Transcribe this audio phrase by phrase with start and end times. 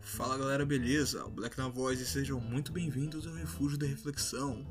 [0.00, 1.24] Fala galera, beleza?
[1.24, 4.64] O Black na voz e sejam muito bem-vindos ao Refúgio da Reflexão.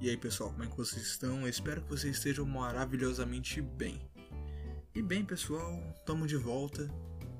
[0.00, 1.42] E aí pessoal, como é que vocês estão?
[1.42, 4.00] Eu espero que vocês estejam maravilhosamente bem.
[4.94, 6.88] E bem pessoal, estamos de volta.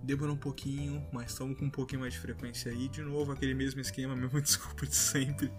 [0.02, 2.88] Demorou um pouquinho, mas estamos com um pouquinho mais de frequência aí.
[2.88, 5.50] De novo, aquele mesmo esquema, mesma desculpa de sempre.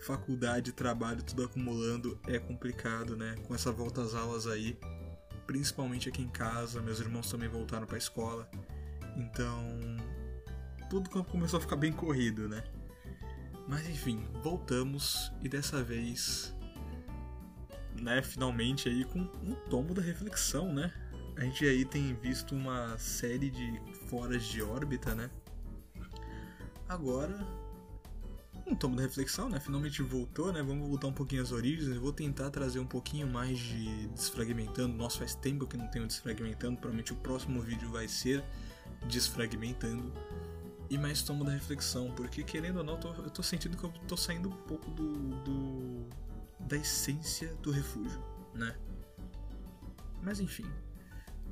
[0.00, 3.36] Faculdade, trabalho, tudo acumulando é complicado, né?
[3.46, 4.78] Com essa volta às aulas aí,
[5.46, 8.50] principalmente aqui em casa, meus irmãos também voltaram para a escola.
[9.16, 9.78] Então,
[10.90, 12.64] tudo começou a ficar bem corrido, né?
[13.68, 16.52] Mas enfim, voltamos e dessa vez,
[18.02, 20.92] né, finalmente aí com um tomo da reflexão, né?
[21.36, 25.30] A gente aí tem visto uma série de foras de órbita, né?
[26.88, 27.38] Agora,
[28.66, 29.60] um tomo da reflexão, né?
[29.60, 30.60] Finalmente voltou, né?
[30.60, 31.96] Vamos voltar um pouquinho às origens.
[31.96, 34.96] Vou tentar trazer um pouquinho mais de desfragmentando.
[34.96, 36.76] Nossa, faz tempo que não tenho desfragmentando.
[36.76, 38.44] Provavelmente o próximo vídeo vai ser
[39.06, 40.12] desfragmentando
[40.90, 43.84] e mais tomo da reflexão, porque querendo ou não, eu tô, eu tô sentindo que
[43.84, 45.12] eu tô saindo um pouco do,
[45.44, 46.08] do,
[46.58, 48.20] da essência do refúgio,
[48.52, 48.76] né?
[50.20, 50.66] Mas enfim,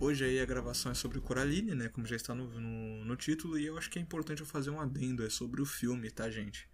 [0.00, 1.88] hoje aí a gravação é sobre Coraline, né?
[1.88, 4.70] Como já está no, no, no título, e eu acho que é importante eu fazer
[4.70, 6.68] um adendo, é sobre o filme, tá, gente?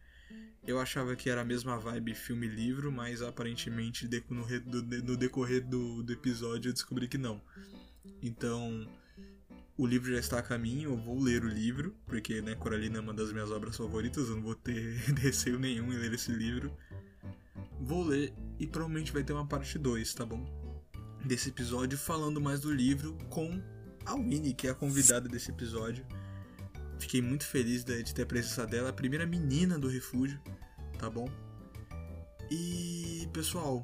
[0.67, 4.47] Eu achava que era a mesma vibe filme-livro, mas aparentemente no,
[5.03, 7.43] no decorrer do, do episódio eu descobri que não.
[8.23, 8.89] Então,
[9.77, 13.01] o livro já está a caminho, eu vou ler o livro, porque né, Coralina é
[13.01, 16.73] uma das minhas obras favoritas, eu não vou ter receio nenhum em ler esse livro.
[17.81, 20.45] Vou ler e provavelmente vai ter uma parte 2, tá bom?
[21.25, 23.61] Desse episódio falando mais do livro com
[24.07, 26.07] a Winnie, que é a convidada desse episódio.
[26.99, 30.41] Fiquei muito feliz de ter a presença dela, a primeira menina do refúgio,
[30.99, 31.29] tá bom?
[32.51, 33.83] E pessoal,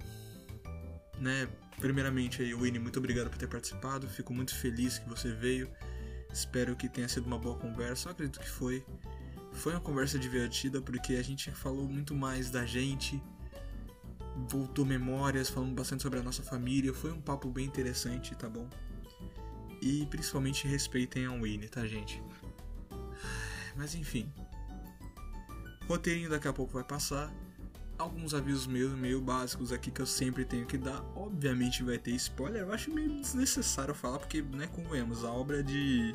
[1.18, 1.48] né,
[1.80, 4.06] Primeiramente aí, Winnie, muito obrigado por ter participado.
[4.06, 5.70] Fico muito feliz que você veio.
[6.30, 8.08] Espero que tenha sido uma boa conversa.
[8.08, 8.84] Eu acredito que foi.
[9.52, 13.20] Foi uma conversa divertida porque a gente falou muito mais da gente,
[14.48, 16.92] voltou memórias, falando bastante sobre a nossa família.
[16.92, 18.68] Foi um papo bem interessante, tá bom?
[19.80, 22.22] E principalmente respeitem a Winnie, tá, gente?
[23.74, 24.30] Mas enfim.
[25.88, 27.32] roteirinho daqui a pouco vai passar
[28.00, 31.02] alguns avisos meio, meio básicos aqui que eu sempre tenho que dar.
[31.14, 35.62] Obviamente vai ter spoiler, eu acho meio desnecessário falar, porque, né, convenhamos, a obra é
[35.62, 36.14] de.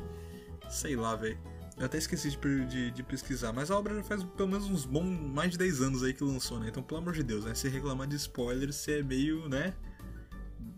[0.68, 1.38] sei lá, velho.
[1.76, 4.86] Eu até esqueci de, de, de, pesquisar, mas a obra já faz pelo menos uns
[4.86, 6.68] bons mais de 10 anos aí que lançou, né?
[6.68, 7.54] Então, pelo amor de Deus, né?
[7.54, 9.74] Se reclamar de spoiler, você é meio, né?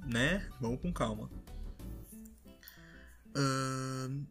[0.05, 0.45] Né?
[0.61, 1.31] Vamos com calma.
[3.37, 4.27] Uh,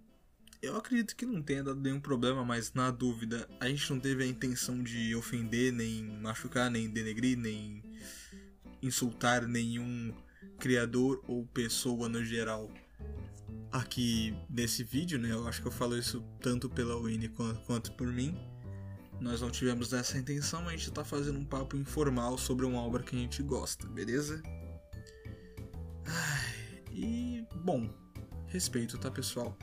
[0.62, 4.23] eu acredito que não tenha dado nenhum problema, mas na dúvida, a gente não teve
[4.23, 7.84] a intenção de ofender, nem machucar, nem denegrir, nem
[8.81, 10.13] insultar nenhum
[10.59, 12.72] criador ou pessoa no geral
[13.72, 15.31] aqui nesse vídeo, né?
[15.31, 18.35] Eu acho que eu falo isso tanto pela Winnie quanto, quanto por mim.
[19.19, 23.03] Nós não tivemos essa intenção, a gente tá fazendo um papo informal sobre uma obra
[23.03, 24.41] que a gente gosta, beleza?
[26.91, 27.90] E, bom,
[28.47, 29.57] respeito, tá, pessoal?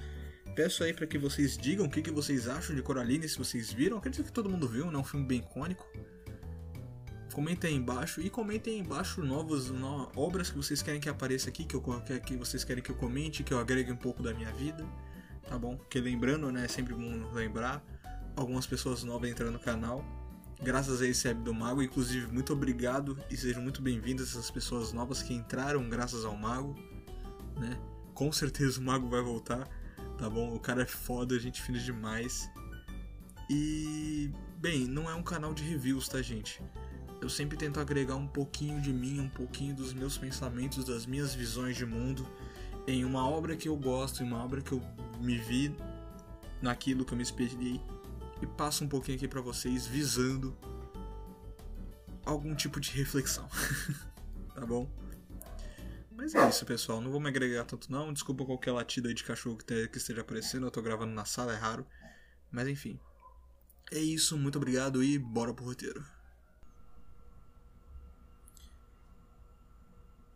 [0.54, 3.72] Peço aí para que vocês digam o que, que vocês acham de Coraline, se vocês
[3.72, 3.98] viram.
[3.98, 4.96] Acredito que todo mundo viu, né?
[4.96, 5.84] Um filme bem icônico.
[7.32, 11.48] Comentem aí embaixo e comentem aí embaixo novas no, obras que vocês querem que apareça
[11.48, 14.22] aqui, que, eu, que, que vocês querem que eu comente, que eu agregue um pouco
[14.22, 14.86] da minha vida,
[15.48, 15.76] tá bom?
[15.76, 16.66] Porque lembrando, né?
[16.66, 17.84] É sempre bom lembrar.
[18.36, 20.04] Algumas pessoas novas entrando no canal.
[20.62, 24.92] Graças a esse Web do Mago, inclusive, muito obrigado e sejam muito bem-vindas essas pessoas
[24.92, 26.76] novas que entraram graças ao Mago,
[27.56, 27.76] né?
[28.14, 29.68] Com certeza o Mago vai voltar
[30.18, 30.54] tá bom?
[30.54, 32.50] O cara é foda, gente fina demais.
[33.50, 36.62] E, bem, não é um canal de reviews, tá, gente?
[37.20, 41.34] Eu sempre tento agregar um pouquinho de mim, um pouquinho dos meus pensamentos, das minhas
[41.34, 42.26] visões de mundo
[42.86, 44.82] em uma obra que eu gosto, em uma obra que eu
[45.20, 45.74] me vi
[46.60, 47.80] naquilo que eu me espelhei
[48.42, 50.56] e passo um pouquinho aqui para vocês visando
[52.24, 53.48] algum tipo de reflexão.
[54.54, 54.88] tá bom?
[56.24, 57.02] Mas é isso, pessoal.
[57.02, 58.10] Não vou me agregar tanto não.
[58.10, 60.66] Desculpa qualquer latida aí de cachorro que, que esteja aparecendo.
[60.66, 61.86] Eu tô gravando na sala, é raro.
[62.50, 62.98] Mas enfim.
[63.92, 66.02] É isso, muito obrigado e bora pro roteiro.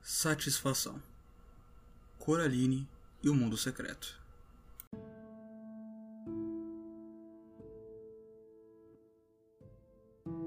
[0.03, 1.03] Satisfação.
[2.19, 2.87] Coraline
[3.23, 4.21] e o Mundo Secreto.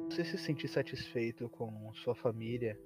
[0.08, 2.80] Você se sentir satisfeito com sua família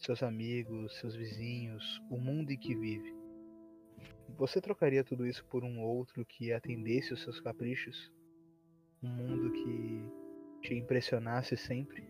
[0.00, 3.14] seus amigos, seus vizinhos, o mundo em que vive.
[4.38, 8.10] Você trocaria tudo isso por um outro que atendesse os seus caprichos?
[9.02, 10.10] Um mundo que
[10.62, 12.08] te impressionasse sempre?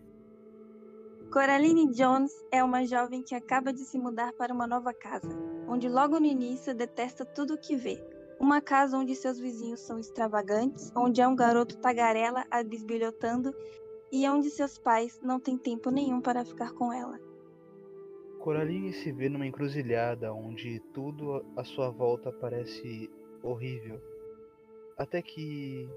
[1.31, 5.29] Coraline Jones é uma jovem que acaba de se mudar para uma nova casa,
[5.67, 8.01] onde logo no início detesta tudo o que vê.
[8.39, 13.53] uma casa onde seus vizinhos são extravagantes, onde há um garoto tagarela a bisbilhotando
[14.11, 17.30] e onde seus pais não têm tempo nenhum para ficar com ela.
[18.41, 23.07] Coraline se vê numa encruzilhada onde tudo à sua volta parece
[23.43, 24.01] horrível.
[24.97, 25.87] Até que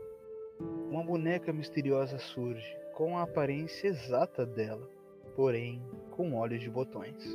[0.91, 4.87] uma boneca misteriosa surge, com a aparência exata dela,
[5.35, 7.35] porém com olhos de botões.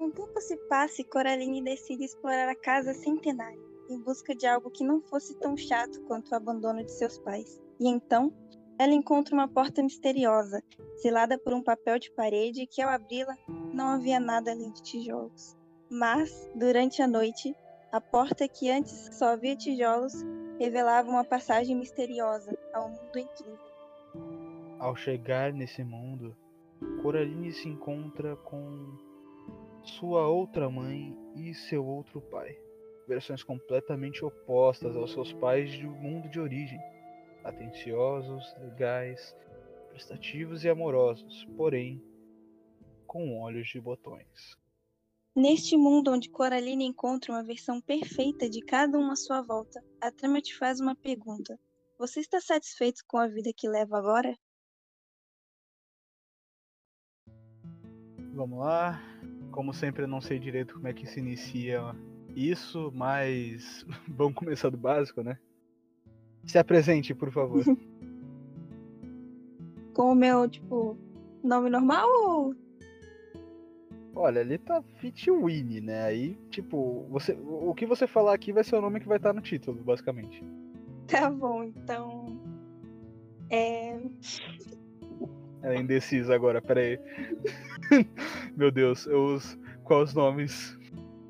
[0.00, 3.60] Um tempo se passa e Coraline decide explorar a casa centenária,
[3.90, 7.60] em busca de algo que não fosse tão chato quanto o abandono de seus pais.
[7.78, 8.32] E então,
[8.80, 10.62] ela encontra uma porta misteriosa,
[11.02, 13.36] selada por um papel de parede que, ao abri-la,
[13.74, 15.54] não havia nada além de tijolos.
[15.90, 17.54] Mas, durante a noite,
[17.92, 20.14] a porta que antes só havia tijolos
[20.58, 23.58] revelava uma passagem misteriosa ao mundo incrível.
[24.78, 26.34] Ao chegar nesse mundo,
[27.02, 28.96] Coraline se encontra com
[29.82, 32.56] sua outra mãe e seu outro pai.
[33.06, 36.80] Versões completamente opostas aos seus pais do mundo de origem
[37.44, 39.36] atenciosos, legais,
[39.90, 42.02] prestativos e amorosos, porém
[43.06, 44.56] com olhos de botões.
[45.34, 50.10] Neste mundo onde Coraline encontra uma versão perfeita de cada um à sua volta, a
[50.10, 51.58] trama te faz uma pergunta.
[51.98, 54.36] Você está satisfeito com a vida que leva agora?
[58.32, 59.00] Vamos lá.
[59.52, 61.80] Como sempre, eu não sei direito como é que se inicia
[62.34, 65.38] isso, mas vamos começar do básico, né?
[66.46, 67.64] Se apresente, por favor.
[69.94, 70.96] Com o meu, tipo,
[71.42, 72.54] nome normal ou.
[74.14, 76.02] Olha, ali tá Fit Winnie, né?
[76.02, 79.32] Aí, tipo, você, o que você falar aqui vai ser o nome que vai estar
[79.32, 80.42] no título, basicamente.
[81.10, 82.40] Tá bom, então.
[83.50, 83.98] É.
[85.60, 87.00] Ela é indecisa agora, peraí.
[88.56, 89.58] Meu Deus, eu uso.
[89.82, 90.78] Quais os nomes?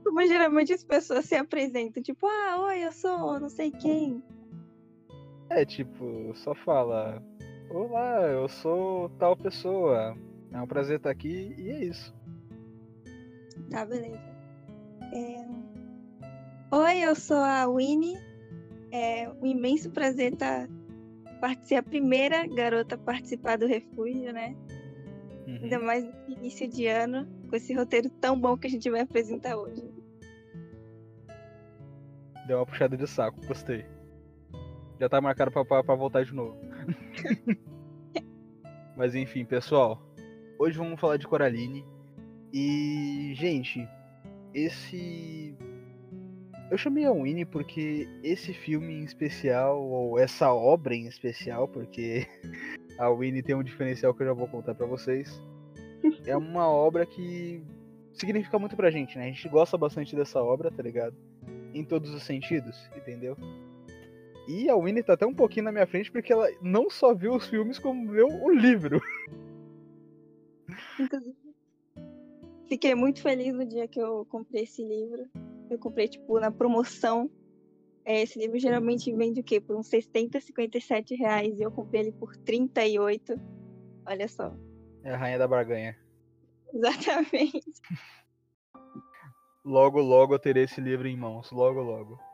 [0.05, 4.23] Como geralmente as pessoas se apresentam, tipo, ah, oi, eu sou não sei quem.
[5.51, 7.21] É, tipo, só fala:
[7.69, 10.17] Olá, eu sou tal pessoa.
[10.53, 12.15] É um prazer estar aqui e é isso.
[13.69, 14.21] Tá, beleza.
[15.13, 15.45] É...
[16.73, 18.17] Oi, eu sou a Winnie.
[18.93, 20.69] É um imenso prazer estar
[21.63, 24.55] ser a primeira garota a participar do refúgio, né?
[25.47, 25.61] Uhum.
[25.63, 29.01] Ainda mais no início de ano, com esse roteiro tão bom que a gente vai
[29.01, 29.83] apresentar hoje.
[32.47, 33.85] Deu uma puxada de saco, gostei.
[35.01, 36.59] Já tá marcado pra, pra, pra voltar de novo.
[38.95, 39.99] Mas enfim, pessoal.
[40.59, 41.87] Hoje vamos falar de Coraline.
[42.53, 43.89] E, gente,
[44.53, 45.57] esse.
[46.71, 52.27] Eu chamei a Winnie porque esse filme em especial, ou essa obra em especial, porque
[52.99, 55.43] a Winnie tem um diferencial que eu já vou contar para vocês.
[56.27, 57.63] É uma obra que
[58.13, 59.25] significa muito pra gente, né?
[59.25, 61.17] A gente gosta bastante dessa obra, tá ligado?
[61.73, 63.35] Em todos os sentidos, entendeu?
[64.49, 67.35] E a Winnie tá até um pouquinho na minha frente porque ela não só viu
[67.35, 69.01] os filmes, como leu o livro.
[70.99, 71.37] Inclusive,
[72.69, 75.29] fiquei muito feliz no dia que eu comprei esse livro.
[75.69, 77.31] Eu comprei, tipo, na promoção.
[78.05, 79.61] É, esse livro geralmente vende o quê?
[79.61, 81.59] Por uns 60, 57 reais.
[81.59, 83.35] E eu comprei ele por 38.
[84.07, 84.53] Olha só.
[85.05, 85.97] É a rainha da barganha.
[86.73, 87.63] Exatamente.
[89.65, 91.51] logo, logo eu terei esse livro em mãos.
[91.51, 92.30] Logo, logo.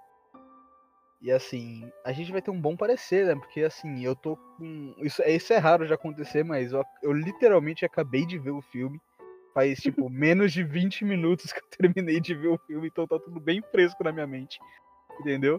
[1.20, 3.34] E assim, a gente vai ter um bom parecer, né?
[3.34, 4.94] Porque assim, eu tô com.
[4.98, 9.00] Isso, isso é raro de acontecer, mas eu, eu literalmente acabei de ver o filme.
[9.54, 13.18] Faz, tipo, menos de 20 minutos que eu terminei de ver o filme, então tá
[13.18, 14.58] tudo bem fresco na minha mente.
[15.18, 15.58] Entendeu?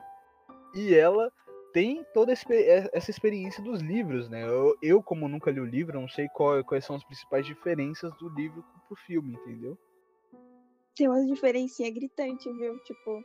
[0.75, 1.31] E ela
[1.73, 4.43] tem toda essa experiência dos livros, né?
[4.43, 8.13] Eu, eu como nunca li o livro, não sei qual, quais são as principais diferenças
[8.17, 9.77] do livro pro filme, entendeu?
[10.95, 12.79] Tem umas diferencinhas gritantes, viu?
[12.79, 13.23] Tipo,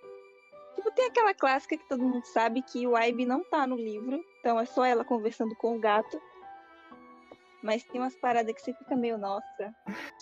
[0.74, 4.24] Tipo, tem aquela clássica que todo mundo sabe que o Ibe não tá no livro,
[4.40, 6.20] então é só ela conversando com o gato.
[7.62, 9.72] Mas tem umas paradas que você fica meio, nossa.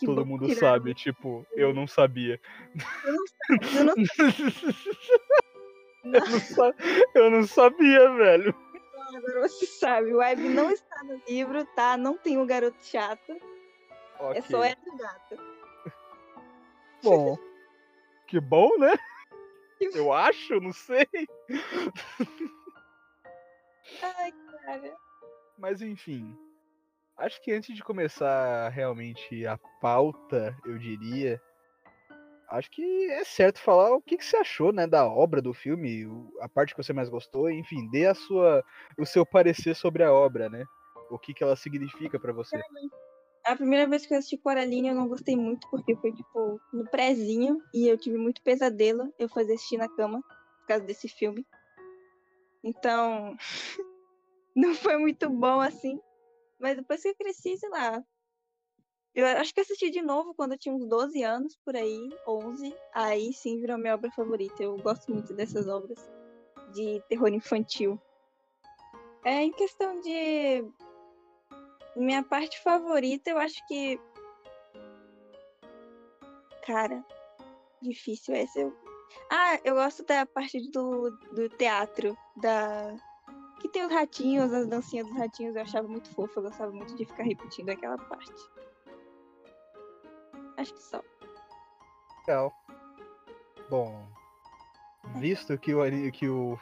[0.04, 0.60] todo mundo tirado.
[0.60, 2.38] sabe, tipo, eu não sabia.
[3.04, 3.24] Eu não,
[3.78, 3.94] eu não,
[6.04, 6.74] eu não,
[7.14, 8.54] eu não sabia, velho.
[9.16, 11.96] Agora você sabe, o Ibe não está no livro, tá?
[11.96, 13.32] Não tem um garoto chato.
[14.20, 14.38] Okay.
[14.38, 15.36] É só ela e o gato.
[17.02, 17.38] Bom,
[18.26, 18.92] que bom, né?
[19.94, 21.06] Eu acho, não sei.
[24.02, 24.96] Ai, cara.
[25.58, 26.36] Mas enfim.
[27.16, 31.40] Acho que antes de começar realmente a pauta, eu diria.
[32.48, 36.06] Acho que é certo falar o que, que você achou, né, da obra do filme,
[36.40, 38.64] a parte que você mais gostou, enfim, dê a sua,
[38.98, 40.64] o seu parecer sobre a obra, né?
[41.10, 42.56] O que, que ela significa para você.
[42.56, 42.94] Realmente
[43.44, 46.88] a primeira vez que eu assisti Coraline eu não gostei muito, porque foi, tipo, no
[46.90, 49.12] prézinho, e eu tive muito pesadelo.
[49.18, 50.22] Eu fazia assistir na cama,
[50.66, 51.46] causa desse filme.
[52.62, 53.36] Então,
[54.54, 55.98] não foi muito bom assim.
[56.58, 58.02] Mas depois que eu cresci, sei lá.
[59.14, 62.72] Eu acho que assisti de novo quando eu tinha uns 12 anos, por aí, 11.
[62.94, 64.62] Aí sim virou minha obra favorita.
[64.62, 65.98] Eu gosto muito dessas obras
[66.72, 68.00] de terror infantil.
[69.24, 70.64] É em questão de.
[71.96, 74.00] Minha parte favorita, eu acho que.
[76.66, 77.04] Cara,
[77.82, 78.60] difícil essa.
[78.60, 78.76] Eu...
[79.30, 82.96] Ah, eu gosto da parte do, do teatro, da.
[83.60, 86.94] Que tem os ratinhos, as dancinhas dos ratinhos, eu achava muito fofo, eu gostava muito
[86.96, 88.32] de ficar repetindo aquela parte.
[90.56, 91.02] Acho que só.
[92.26, 92.52] Legal.
[93.68, 94.06] Bom,
[95.16, 96.58] visto que o que o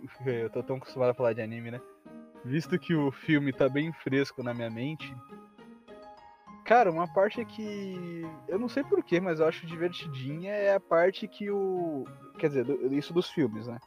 [0.26, 1.80] eu tô tão acostumado a falar de anime, né?
[2.44, 5.14] Visto que o filme tá bem fresco na minha mente,
[6.64, 11.28] cara, uma parte que eu não sei porquê, mas eu acho divertidinha é a parte
[11.28, 12.06] que o,
[12.38, 13.78] quer dizer, isso dos filmes, né?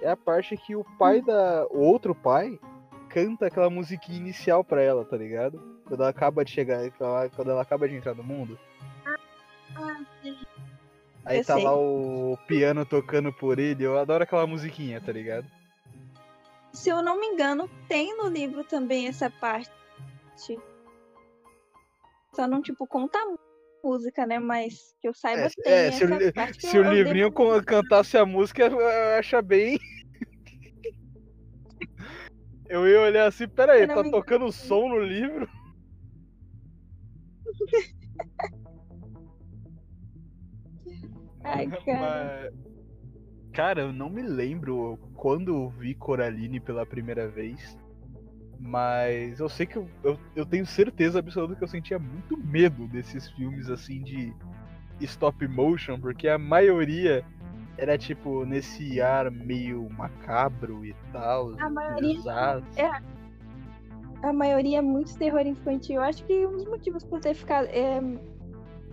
[0.00, 2.58] É a parte que o pai da o outro pai
[3.08, 5.60] canta aquela musiquinha inicial pra ela, tá ligado?
[5.86, 6.78] Quando ela acaba de chegar,
[7.34, 8.58] quando ela acaba de entrar no mundo.
[11.24, 11.64] Aí Eu tá sei.
[11.64, 15.46] lá o piano tocando por ele, eu adoro aquela musiquinha, tá ligado?
[16.78, 19.68] Se eu não me engano, tem no livro também essa parte.
[22.34, 23.18] Só não, tipo, conta
[23.82, 24.38] música, né?
[24.38, 26.86] Mas que eu saiba, É, tem é, se o essa li- parte Se eu, o
[26.86, 29.78] eu livrinho devo- cantasse a música, eu acho bem.
[32.70, 35.48] Eu ia olhar assim, peraí, tá me tocando som no livro?
[41.44, 42.50] Ai, cara.
[42.52, 42.67] Mas...
[43.58, 47.76] Cara, eu não me lembro quando eu vi Coraline pela primeira vez.
[48.56, 52.86] Mas eu sei que eu, eu, eu tenho certeza absoluta que eu sentia muito medo
[52.86, 54.32] desses filmes assim de
[55.00, 57.24] stop motion, porque a maioria
[57.76, 61.58] era tipo nesse ar meio macabro e tal.
[61.58, 62.64] A maioria- pesado.
[62.76, 62.88] é.
[64.24, 65.96] A maioria é muito terror infantil.
[65.96, 67.66] Eu acho que um dos motivos por ter ficado.
[67.72, 68.00] é,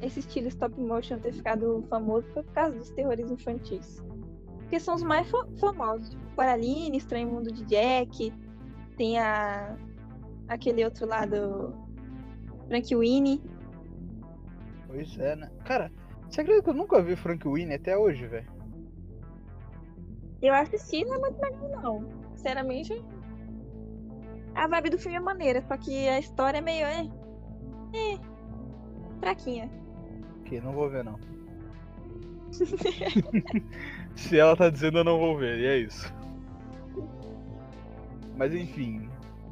[0.01, 4.03] esse estilo stop motion ter ficado famoso foi por causa dos terrores infantis.
[4.65, 6.09] Porque são os mais fa- famosos.
[6.09, 8.33] Tipo, Coraline, Estranho Mundo de Jack.
[8.97, 9.77] Tem a.
[10.47, 11.73] aquele outro lado.
[12.67, 13.41] Frank Winnie.
[14.87, 15.51] Pois é, né?
[15.65, 15.91] Cara,
[16.29, 18.47] você acredita que eu nunca vi Frank Winnie até hoje, velho?
[20.41, 22.07] Eu assisti, não é muito legal, não.
[22.35, 23.03] Sinceramente.
[24.55, 26.85] A vibe do filme é maneira, só que a história é meio.
[26.85, 27.01] É.
[27.93, 28.19] É.
[29.19, 29.69] Fraquinha.
[30.45, 31.19] Que não vou ver não.
[34.15, 36.13] Se ela tá dizendo eu não vou ver, e é isso.
[38.37, 39.09] Mas enfim,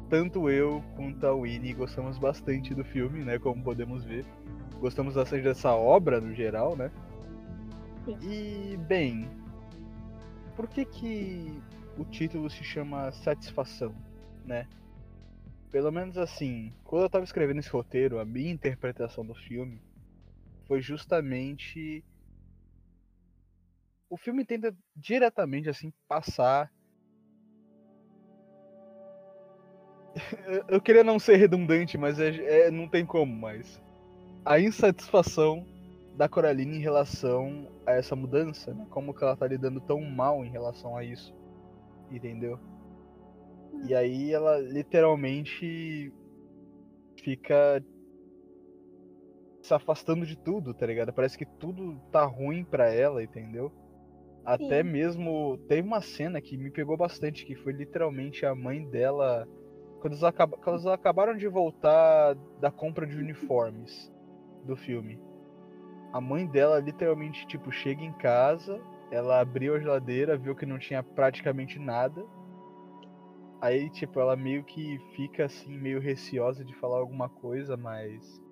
[0.08, 3.38] tanto eu quanto a Winnie gostamos bastante do filme, né?
[3.38, 4.24] Como podemos ver.
[4.78, 6.90] Gostamos bastante dessa obra no geral, né?
[8.22, 9.28] E bem,
[10.54, 11.62] por que que
[11.96, 13.94] o título se chama Satisfação,
[14.44, 14.68] né?
[15.70, 19.80] Pelo menos assim, quando eu tava escrevendo esse roteiro, a minha interpretação do filme
[20.66, 22.04] foi justamente
[24.14, 26.70] o filme tenta diretamente assim passar
[30.68, 33.82] Eu- queria não ser redundante mas é, é- não tem como mais
[34.44, 35.66] a insatisfação
[36.14, 38.86] da Coraline em relação a essa mudança né?
[38.88, 41.34] como que ela tá lidando tão mal em relação a isso
[42.08, 42.60] entendeu
[43.88, 46.12] e aí ela literalmente
[47.16, 47.84] fica
[49.60, 51.10] se afastando de tudo, tá ligado?
[51.12, 53.72] Parece que tudo tá ruim pra ela, entendeu?
[54.44, 54.90] Até Sim.
[54.90, 59.48] mesmo teve uma cena que me pegou bastante, que foi literalmente a mãe dela
[60.00, 64.12] quando eles, acaba- quando eles acabaram de voltar da compra de uniformes
[64.62, 65.18] do filme.
[66.12, 68.78] A mãe dela literalmente tipo chega em casa,
[69.10, 72.22] ela abriu a geladeira, viu que não tinha praticamente nada.
[73.62, 78.42] Aí, tipo, ela meio que fica assim, meio receosa de falar alguma coisa, mas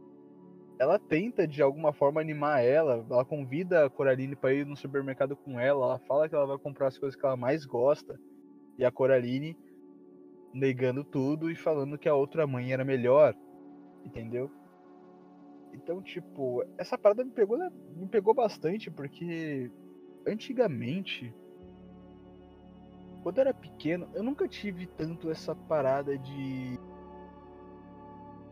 [0.82, 3.06] ela tenta de alguma forma animar ela.
[3.08, 5.86] Ela convida a Coraline para ir no supermercado com ela.
[5.86, 8.18] Ela fala que ela vai comprar as coisas que ela mais gosta.
[8.76, 9.56] E a Coraline
[10.52, 13.32] negando tudo e falando que a outra mãe era melhor.
[14.04, 14.50] Entendeu?
[15.72, 17.56] Então, tipo, essa parada me pegou,
[17.94, 19.70] me pegou bastante porque
[20.26, 21.32] antigamente,
[23.22, 26.76] quando eu era pequeno, eu nunca tive tanto essa parada de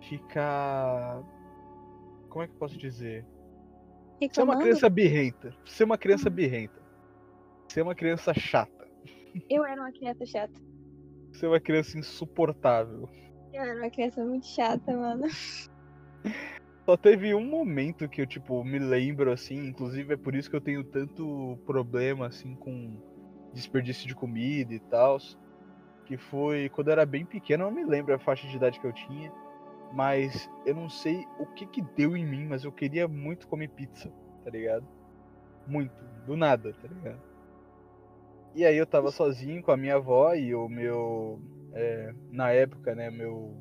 [0.02, 1.24] ficar.
[2.30, 3.24] Como é que eu posso dizer?
[3.24, 4.60] Ser uma Reclamando?
[4.62, 5.54] criança birrenta.
[5.66, 6.80] Ser uma criança birrenta.
[7.68, 8.88] Ser uma criança chata.
[9.48, 10.60] Eu era uma criança chata.
[11.32, 13.08] Ser uma criança insuportável.
[13.52, 15.24] Eu era uma criança muito chata, mano.
[16.84, 20.56] Só teve um momento que eu, tipo, me lembro, assim, inclusive é por isso que
[20.56, 22.96] eu tenho tanto problema, assim, com
[23.52, 25.18] desperdício de comida e tal.
[26.06, 28.80] Que foi quando eu era bem pequeno, eu não me lembro a faixa de idade
[28.80, 29.32] que eu tinha.
[29.92, 33.68] Mas eu não sei o que que deu em mim, mas eu queria muito comer
[33.68, 34.12] pizza,
[34.44, 34.86] tá ligado?
[35.66, 35.92] Muito,
[36.26, 37.20] do nada, tá ligado?
[38.54, 41.40] E aí eu tava sozinho com a minha avó e o meu.
[41.72, 43.56] É, na época, né, meu.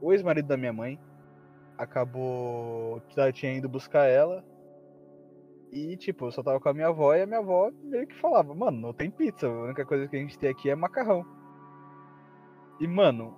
[0.00, 1.00] O ex-marido da minha mãe
[1.76, 3.00] acabou.
[3.32, 4.44] Tinha ido buscar ela.
[5.72, 8.14] E, tipo, eu só tava com a minha avó e a minha avó meio que
[8.14, 11.24] falava: Mano, não tem pizza, a única coisa que a gente tem aqui é macarrão.
[12.80, 13.36] E, mano,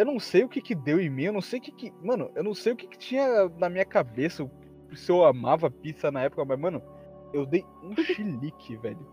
[0.00, 1.92] eu não sei o que que deu em mim, eu não sei o que que.
[2.02, 4.50] Mano, eu não sei o que que tinha na minha cabeça,
[4.94, 6.82] se eu amava pizza na época, mas, mano,
[7.34, 9.06] eu dei um chilique, velho.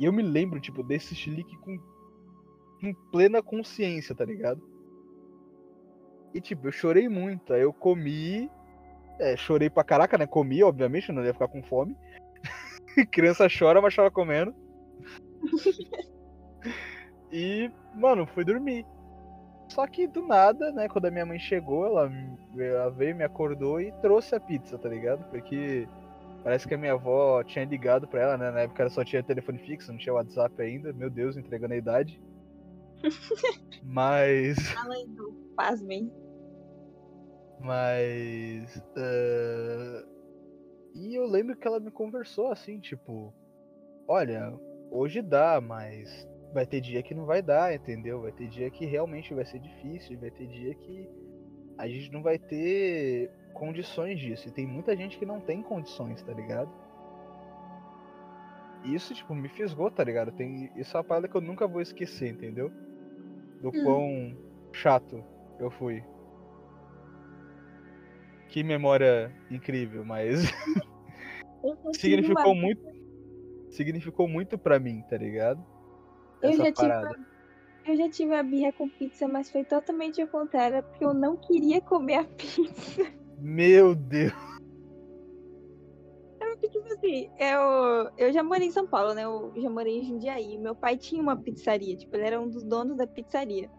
[0.00, 1.78] E eu me lembro, tipo, desse chilique com,
[2.80, 4.60] com plena consciência, tá ligado?
[6.34, 7.54] E, tipo, eu chorei muito.
[7.54, 8.50] Aí eu comi.
[9.20, 10.26] É, chorei pra caraca, né?
[10.26, 11.96] Comi, obviamente, não ia ficar com fome.
[13.12, 14.52] Criança chora, mas chora comendo.
[17.30, 18.84] e, mano, fui dormir.
[19.72, 22.12] Só que do nada, né, quando a minha mãe chegou, ela,
[22.58, 25.24] ela veio, me acordou e trouxe a pizza, tá ligado?
[25.30, 25.88] Porque
[26.44, 28.50] parece que a minha avó tinha ligado pra ela, né?
[28.50, 30.92] Na época ela só tinha telefone fixo, não tinha WhatsApp ainda.
[30.92, 32.20] Meu Deus, entregando a idade.
[33.82, 34.58] Mas.
[34.76, 36.12] Além do pasmem.
[37.58, 38.76] Mas.
[38.76, 40.06] Uh...
[40.94, 43.32] E eu lembro que ela me conversou assim, tipo.
[44.06, 44.52] Olha,
[44.90, 48.20] hoje dá, mas vai ter dia que não vai dar, entendeu?
[48.20, 51.08] Vai ter dia que realmente vai ser difícil, vai ter dia que
[51.78, 54.48] a gente não vai ter condições disso.
[54.48, 56.70] E tem muita gente que não tem condições, tá ligado?
[58.84, 60.32] Isso, tipo, me fisgou, tá ligado?
[60.32, 60.70] Tem...
[60.76, 62.70] Isso é uma parada que eu nunca vou esquecer, entendeu?
[63.60, 63.84] Do hum.
[63.84, 64.36] quão
[64.72, 65.24] chato
[65.58, 66.04] eu fui.
[68.48, 70.52] Que memória incrível, mas.
[71.94, 72.82] significou muito.
[73.70, 75.64] Significou muito pra mim, tá ligado?
[76.42, 77.08] Eu já parada.
[77.10, 77.26] Tive,
[77.86, 81.36] eu já tive a birra com pizza, mas foi totalmente o contrário, porque eu não
[81.36, 83.02] queria comer a pizza.
[83.38, 84.32] Meu Deus.
[86.40, 89.24] É porque, tipo assim, eu, eu já morei em São Paulo, né?
[89.24, 90.58] Eu já morei em Jundiaí.
[90.58, 93.70] Meu pai tinha uma pizzaria, tipo, ele era um dos donos da pizzaria.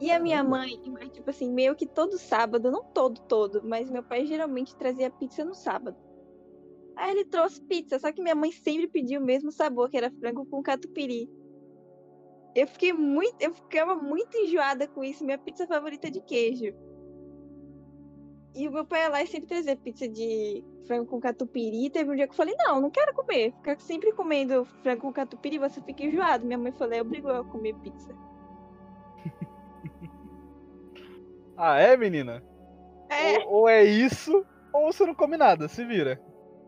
[0.00, 0.78] E a minha mãe,
[1.12, 5.44] tipo assim, meio que todo sábado, não todo, todo, mas meu pai geralmente trazia pizza
[5.44, 5.96] no sábado.
[6.96, 10.10] Aí ele trouxe pizza, só que minha mãe sempre pediu o mesmo sabor, que era
[10.10, 11.28] frango com catupiry.
[12.54, 15.24] Eu fiquei muito, eu ficava muito enjoada com isso.
[15.24, 16.72] Minha pizza favorita é de queijo.
[18.54, 21.90] E o meu pai ia lá e sempre trazia pizza de frango com catupiry.
[21.90, 23.52] Teve um dia que eu falei, não, não quero comer.
[23.54, 26.46] Ficar sempre comendo frango com catupiry, você fica enjoado.
[26.46, 28.14] Minha mãe falou, obrigou a comer pizza.
[31.56, 32.42] ah, é, menina?
[33.08, 33.38] É.
[33.46, 36.20] Ou, ou, é isso, ou você não come nada, se vira.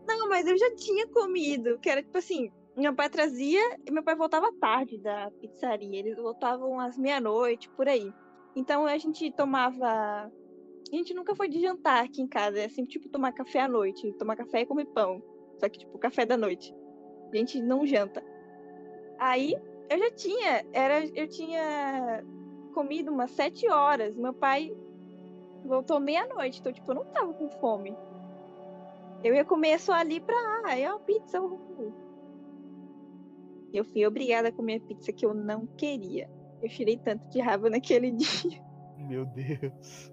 [0.07, 4.03] Não, mas eu já tinha comido, que era tipo assim, meu pai trazia e meu
[4.03, 5.97] pai voltava tarde da pizzaria.
[5.99, 8.13] Eles voltavam às meia-noite, por aí.
[8.55, 9.87] Então a gente tomava.
[9.87, 12.59] A gente nunca foi de jantar aqui em casa.
[12.59, 14.11] É sempre tipo tomar café à noite.
[14.13, 15.21] Tomar café e comer pão.
[15.59, 16.73] Só que, tipo, café da noite.
[17.33, 18.23] A gente não janta.
[19.17, 19.55] Aí
[19.89, 20.65] eu já tinha.
[20.71, 22.23] Era, eu tinha
[22.73, 24.15] comido umas sete horas.
[24.15, 24.71] Meu pai
[25.65, 26.59] voltou meia-noite.
[26.59, 27.97] Então, tipo, eu não tava com fome.
[29.23, 30.35] Eu ia comer só ali pra.
[30.65, 31.39] Ah, é uma pizza.
[33.73, 36.29] Eu fui obrigada a comer pizza que eu não queria.
[36.61, 38.61] Eu tirei tanto de raiva naquele dia.
[38.97, 40.11] Meu Deus.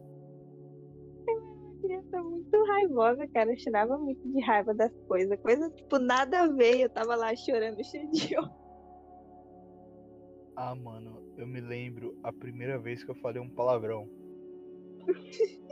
[1.26, 3.50] Eu era uma criança muito raivosa, cara.
[3.50, 5.38] Eu tirava muito de raiva das coisas.
[5.40, 6.80] Coisa, tipo, nada a ver.
[6.80, 8.36] Eu tava lá chorando cheio de
[10.56, 14.08] Ah, mano, eu me lembro a primeira vez que eu falei um palavrão.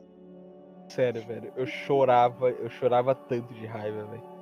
[0.88, 1.52] Sério, velho.
[1.56, 4.32] Eu chorava, eu chorava tanto de raiva, velho.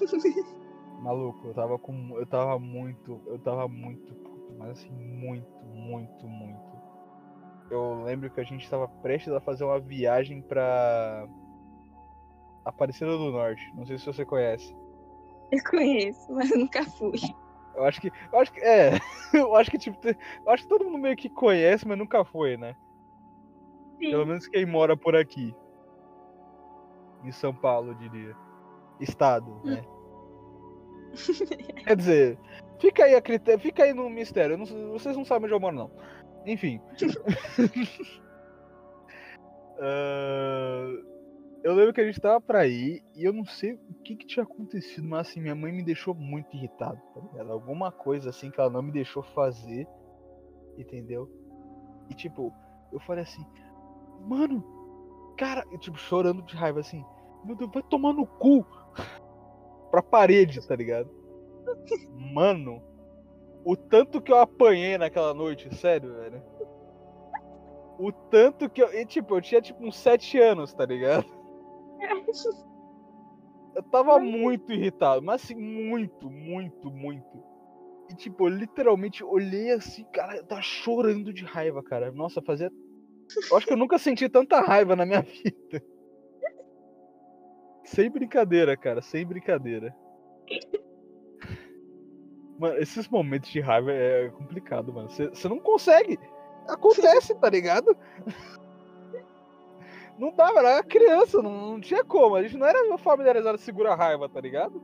[1.02, 2.16] Maluco, eu tava com.
[2.16, 3.20] Eu tava muito.
[3.26, 6.72] Eu tava muito puto, mas assim, muito, muito, muito.
[7.68, 11.26] Eu lembro que a gente tava prestes a fazer uma viagem pra.
[12.64, 13.68] Aparecida do Norte.
[13.74, 14.76] Não sei se você conhece.
[15.50, 17.18] Eu conheço, mas nunca fui.
[17.74, 18.12] Eu acho que.
[18.32, 18.60] Eu acho que.
[18.60, 18.92] É.
[19.34, 19.98] Eu acho que, tipo.
[20.06, 22.76] Eu acho que todo mundo meio que conhece, mas nunca foi, né?
[23.98, 24.10] Sim.
[24.10, 25.52] Pelo menos quem mora por aqui.
[27.24, 28.36] Em São Paulo, eu diria.
[29.00, 29.82] Estado, né?
[31.84, 32.38] Quer dizer,
[32.78, 34.56] fica aí, a critério, fica aí no mistério.
[34.56, 35.90] Não, vocês não sabem onde eu moro, não.
[36.46, 36.80] Enfim.
[39.78, 41.04] uh,
[41.62, 44.26] eu lembro que a gente tava pra ir e eu não sei o que, que
[44.26, 47.42] tinha acontecido, mas assim, minha mãe me deixou muito irritado, tá?
[47.48, 49.86] Alguma coisa assim que ela não me deixou fazer,
[50.76, 51.30] entendeu?
[52.10, 52.52] E tipo,
[52.92, 53.46] eu falei assim,
[54.26, 54.82] mano,
[55.36, 57.04] Cara, tipo, chorando de raiva assim.
[57.44, 58.64] Meu Deus, vai tomar no cu.
[59.92, 61.10] Pra parede, tá ligado?
[62.16, 62.82] Mano,
[63.62, 66.42] o tanto que eu apanhei naquela noite, sério, velho.
[67.98, 68.92] O tanto que eu.
[68.92, 71.26] E, tipo, eu tinha tipo uns 7 anos, tá ligado?
[73.74, 77.44] Eu tava muito irritado, mas assim, muito, muito, muito.
[78.10, 82.10] E tipo, eu literalmente olhei assim, cara, eu tava chorando de raiva, cara.
[82.10, 82.72] Nossa, fazia.
[83.50, 85.82] Eu acho que eu nunca senti tanta raiva na minha vida.
[87.84, 89.94] Sem brincadeira, cara, sem brincadeira.
[92.58, 95.08] Mano, esses momentos de raiva é complicado, mano.
[95.08, 96.18] Você não consegue.
[96.68, 97.96] Acontece, tá ligado?
[100.18, 102.36] Não dava, era criança, não, não, tinha como.
[102.36, 104.80] A gente não era familiarizado segura raiva, tá ligado?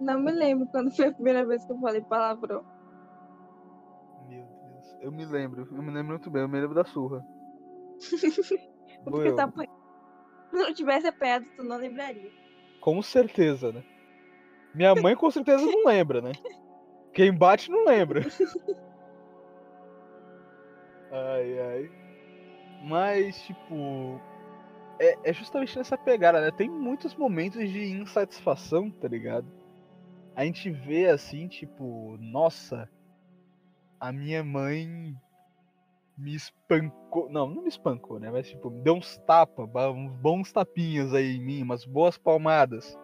[0.00, 2.64] Não me lembro quando foi a primeira vez que eu falei palavrão.
[4.28, 4.96] Meu Deus.
[5.00, 7.22] Eu me lembro, eu me lembro muito bem, eu me lembro da surra.
[9.04, 9.68] Porque tá Se
[10.52, 12.30] não tivesse apanhado, tu não lembraria.
[12.80, 13.82] Com certeza, né?
[14.74, 16.32] Minha mãe com certeza não lembra, né?
[17.12, 18.22] Quem bate não lembra.
[21.10, 21.90] Ai, ai.
[22.82, 24.20] Mas, tipo.
[25.00, 26.50] É, é justamente nessa pegada, né?
[26.50, 29.46] Tem muitos momentos de insatisfação, tá ligado?
[30.34, 32.88] A gente vê assim, tipo, nossa,
[34.00, 35.16] a minha mãe
[36.18, 37.30] me espancou.
[37.30, 38.30] Não, não me espancou, né?
[38.30, 42.98] Mas, tipo, me deu uns tapas, uns bons tapinhas aí em mim, umas boas palmadas.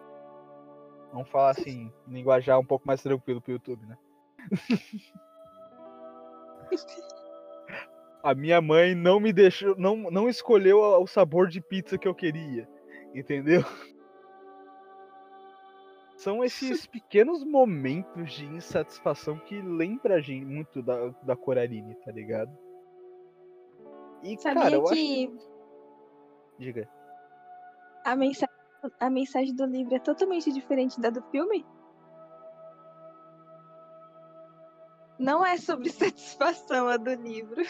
[1.13, 3.97] Vamos falar assim, linguajar um pouco mais tranquilo pro YouTube, né?
[8.21, 12.13] a minha mãe não me deixou, não, não escolheu o sabor de pizza que eu
[12.13, 12.67] queria,
[13.13, 13.63] entendeu?
[16.17, 22.11] São esses pequenos momentos de insatisfação que lembra a gente muito da, da Coraline, tá
[22.11, 22.64] ligado?
[24.25, 25.27] E, Sabia cara, eu que...
[25.27, 25.55] acho...
[26.57, 26.89] Diga.
[28.03, 28.55] A mensagem,
[28.99, 31.63] a mensagem do livro é totalmente diferente da do filme?
[35.19, 37.61] Não é sobre satisfação a do livro.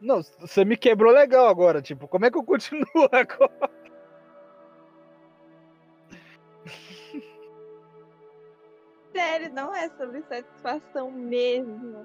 [0.00, 1.80] Não, você me quebrou legal agora.
[1.80, 3.70] Tipo, como é que eu continuo agora?
[9.12, 12.04] Sério, não é sobre satisfação mesmo.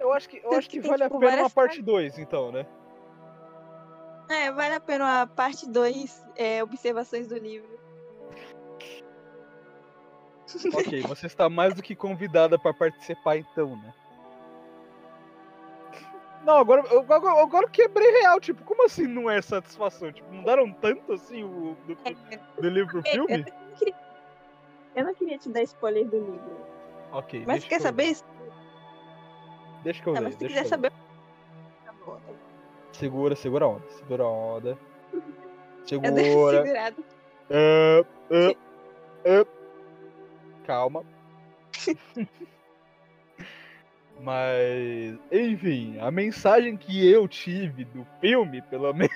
[0.00, 2.50] Eu acho que, eu acho que, que vale tipo, a pena uma parte 2, então,
[2.50, 2.66] né?
[4.30, 7.78] É, vale a pena uma parte 2, é, observações do livro.
[10.74, 13.94] Ok, você está mais do que convidada para participar então, né?
[16.44, 20.10] Não, agora, agora, agora eu quebrei real, tipo, como assim não é satisfação?
[20.10, 21.96] Tipo, mudaram tanto assim o do,
[22.62, 23.32] do livro pro filme?
[23.32, 23.94] Eu não, queria,
[24.96, 26.60] eu não queria te dar spoiler do livro.
[27.12, 27.44] Ok.
[27.46, 28.24] Mas quer saber isso?
[29.82, 30.20] Deixa que eu ver.
[30.22, 30.92] Mas se quiser saber.
[32.92, 33.88] Segura, segura a onda.
[33.90, 34.78] Segura a onda.
[35.86, 36.94] Segura.
[37.50, 38.50] Uh, uh,
[39.26, 39.60] uh
[40.70, 41.04] calma.
[44.22, 49.10] Mas, enfim, a mensagem que eu tive do filme, pelo menos,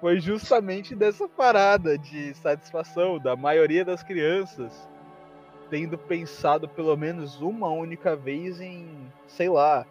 [0.00, 4.88] foi justamente dessa parada de satisfação da maioria das crianças
[5.72, 9.86] tendo pensado pelo menos uma única vez em, sei lá,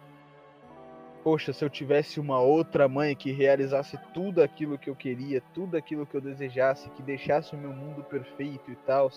[1.24, 5.76] poxa, se eu tivesse uma outra mãe que realizasse tudo aquilo que eu queria, tudo
[5.76, 9.10] aquilo que eu desejasse, que deixasse o meu mundo perfeito e tal,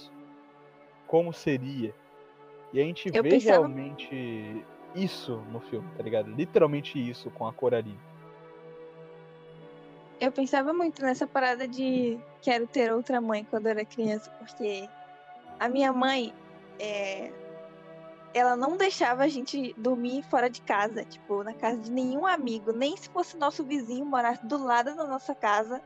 [1.05, 1.93] como seria?
[2.73, 3.57] E a gente eu vê pensava...
[3.57, 6.31] realmente isso no filme, tá ligado?
[6.31, 7.99] Literalmente isso com a Coraline.
[10.19, 14.89] Eu pensava muito nessa parada de quero ter outra mãe quando eu era criança, porque
[15.59, 16.33] a minha mãe
[16.79, 17.31] é,
[18.35, 22.73] ela não deixava a gente dormir fora de casa, tipo, na casa de nenhum amigo,
[22.73, 25.81] nem se fosse nosso vizinho morasse do lado da nossa casa.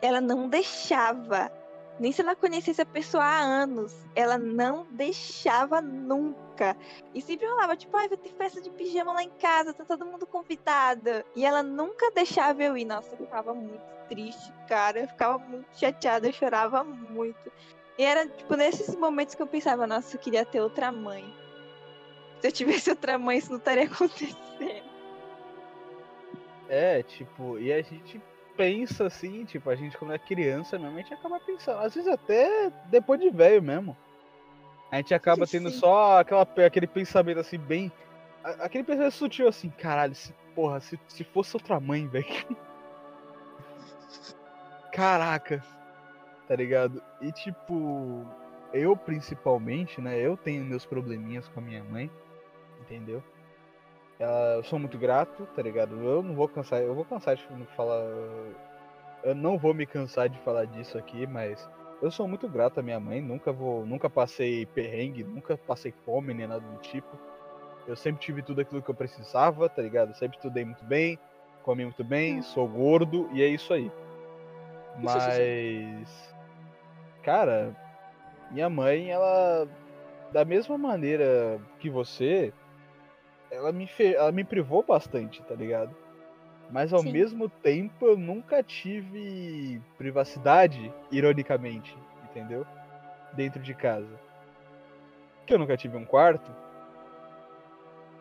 [0.00, 1.50] Ela não deixava.
[1.98, 6.76] Nem se ela conhecesse a pessoa há anos, ela não deixava nunca.
[7.12, 10.06] E sempre rolava, tipo, ah, vai ter festa de pijama lá em casa, tá todo
[10.06, 11.24] mundo convidado.
[11.34, 12.84] E ela nunca deixava eu ir.
[12.84, 15.00] Nossa, eu ficava muito triste, cara.
[15.00, 17.52] Eu ficava muito chateada, eu chorava muito.
[18.00, 21.22] E era, tipo, nesses momentos que eu pensava, nossa, eu queria ter outra mãe.
[22.40, 24.38] Se eu tivesse outra mãe, isso não estaria acontecendo.
[26.66, 28.18] É, tipo, e a gente
[28.56, 32.10] pensa assim, tipo, a gente quando é criança, mesmo, a gente acaba pensando, às vezes
[32.10, 33.94] até depois de velho mesmo.
[34.90, 35.80] A gente acaba tendo Sim.
[35.80, 37.92] só aquela, aquele pensamento assim, bem.
[38.42, 42.24] Aquele pensamento sutil assim, caralho, se, porra, se, se fosse outra mãe, velho.
[44.90, 45.62] Caraca,
[46.50, 47.00] tá ligado?
[47.20, 48.26] E tipo,
[48.72, 50.18] eu principalmente, né?
[50.18, 52.10] Eu tenho meus probleminhas com a minha mãe,
[52.80, 53.22] entendeu?
[54.18, 55.94] Ela, eu sou muito grato, tá ligado?
[56.02, 58.02] Eu não vou cansar, eu vou cansar de falar.
[59.22, 61.70] Eu não vou me cansar de falar disso aqui, mas
[62.02, 66.34] eu sou muito grato à minha mãe, nunca vou, nunca passei perrengue, nunca passei fome
[66.34, 67.16] nem nada do tipo.
[67.86, 70.16] Eu sempre tive tudo aquilo que eu precisava, tá ligado?
[70.16, 71.16] sempre estudei muito bem,
[71.62, 73.88] comi muito bem, sou gordo e é isso aí.
[74.98, 76.30] Mas
[77.22, 77.74] cara,
[78.50, 79.68] minha mãe, ela
[80.32, 82.52] da mesma maneira que você,
[83.50, 84.14] ela me, fe...
[84.14, 85.94] ela me privou bastante, tá ligado?
[86.70, 87.12] Mas ao Sim.
[87.12, 91.96] mesmo tempo eu nunca tive privacidade, ironicamente,
[92.30, 92.64] entendeu?
[93.32, 94.20] Dentro de casa.
[95.46, 96.50] Que eu nunca tive um quarto.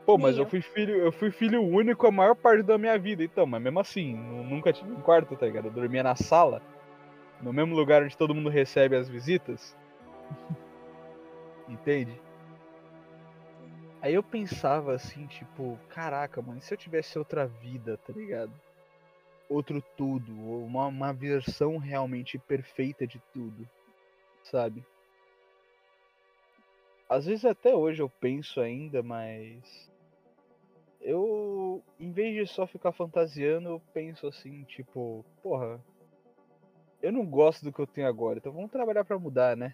[0.04, 0.44] Pô, mas eu.
[0.44, 3.62] eu fui filho, eu fui filho único a maior parte da minha vida, então, mas
[3.62, 5.66] mesmo assim, nunca tive um quarto, tá ligado?
[5.66, 6.60] Eu dormia na sala,
[7.42, 9.76] no mesmo lugar onde todo mundo recebe as visitas.
[11.68, 12.20] Entende?
[14.02, 18.54] Aí eu pensava assim, tipo, caraca, mano, se eu tivesse outra vida, tá ligado?
[19.50, 23.68] Outro tudo, uma, uma versão realmente perfeita de tudo,
[24.44, 24.86] sabe?
[27.10, 29.90] Às vezes até hoje eu penso ainda, mas
[31.02, 35.84] eu, em vez de só ficar fantasiando, eu penso assim, tipo, porra,
[37.02, 39.74] eu não gosto do que eu tenho agora, então vamos trabalhar para mudar, né?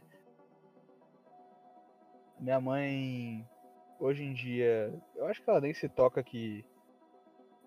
[2.39, 3.47] Minha mãe,
[3.99, 6.65] hoje em dia, eu acho que ela nem se toca que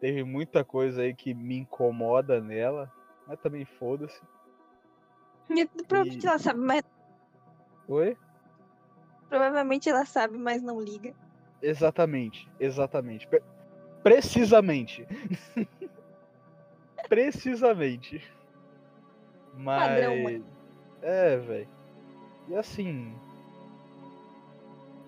[0.00, 2.92] teve muita coisa aí que me incomoda nela,
[3.26, 4.20] mas também foda-se.
[5.86, 6.28] Provavelmente e...
[6.28, 6.82] ela sabe, mas.
[7.88, 8.16] Oi?
[9.28, 11.14] Provavelmente ela sabe, mas não liga.
[11.60, 13.26] Exatamente, exatamente.
[13.26, 13.42] Pre
[14.02, 15.06] precisamente.
[17.08, 18.22] precisamente.
[19.58, 19.88] Mas.
[19.88, 20.44] Padrão, mãe.
[21.02, 21.68] É, velho.
[22.48, 23.14] E assim,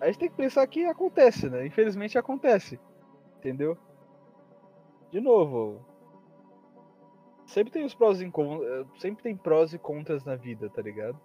[0.00, 1.66] a gente tem que pensar que acontece, né?
[1.66, 2.80] Infelizmente acontece.
[3.38, 3.76] Entendeu?
[5.10, 5.80] De novo.
[7.46, 8.86] Sempre tem os prós e contras.
[8.98, 11.18] Sempre tem prós e contras na vida, tá ligado?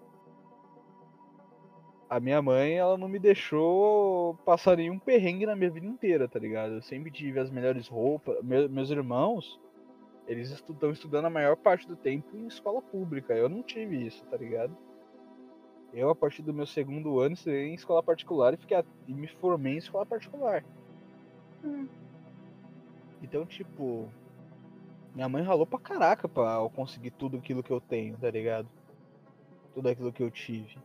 [2.09, 6.37] A minha mãe, ela não me deixou passar nenhum perrengue na minha vida inteira, tá
[6.37, 6.73] ligado?
[6.73, 8.37] Eu sempre tive as melhores roupas.
[8.43, 9.59] meus irmãos,
[10.27, 13.33] eles estão estudando a maior parte do tempo em escola pública.
[13.33, 14.75] Eu não tive isso, tá ligado?
[15.93, 19.27] Eu, a partir do meu segundo ano, estudei em escola particular e, fiquei, e me
[19.27, 20.65] formei em escola particular.
[21.63, 21.87] Hum.
[23.21, 24.09] Então, tipo,
[25.13, 28.67] minha mãe ralou pra caraca pra eu conseguir tudo aquilo que eu tenho, tá ligado?
[29.73, 30.77] Tudo aquilo que eu tive.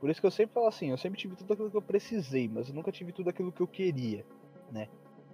[0.00, 2.48] Por isso que eu sempre falo assim, eu sempre tive tudo aquilo que eu precisei,
[2.48, 4.24] mas eu nunca tive tudo aquilo que eu queria,
[4.70, 4.88] né?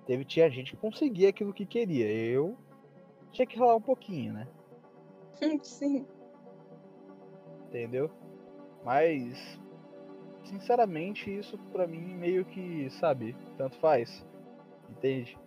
[0.07, 2.11] Teve, tinha gente que conseguia aquilo que queria.
[2.11, 2.57] Eu
[3.33, 4.49] tinha que ralar um pouquinho, né?
[5.63, 6.07] Sim.
[7.69, 8.11] Entendeu?
[8.85, 9.61] Mas,
[10.45, 14.27] sinceramente, isso pra mim meio que, sabe, tanto faz.
[14.89, 15.39] Entende?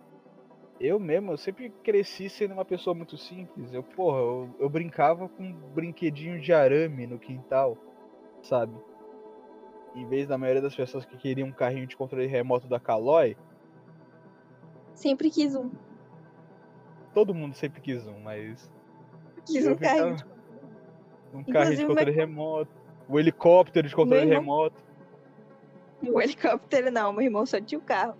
[0.80, 3.72] Eu mesmo, eu sempre cresci sendo uma pessoa muito simples.
[3.72, 7.76] Eu, porra, eu, eu brincava com um brinquedinho de arame no quintal,
[8.42, 8.74] sabe?
[9.94, 13.36] Em vez da maioria das pessoas que queriam um carrinho de controle remoto da Caloi.
[14.94, 15.70] Sempre quis um.
[17.14, 18.70] Todo mundo sempre quis um, mas.
[19.46, 20.16] Quis um carrinho.
[21.32, 24.40] Um carrinho de controle remoto o helicóptero de controle irmão...
[24.40, 24.82] remoto.
[26.02, 28.14] O helicóptero não, meu irmão só tinha o carro.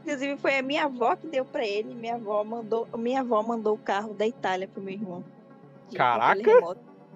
[0.00, 1.94] Inclusive foi a minha avó que deu para ele.
[1.94, 5.24] Minha avó mandou, minha avó mandou o carro da Itália pro meu irmão.
[5.94, 6.50] Caraca!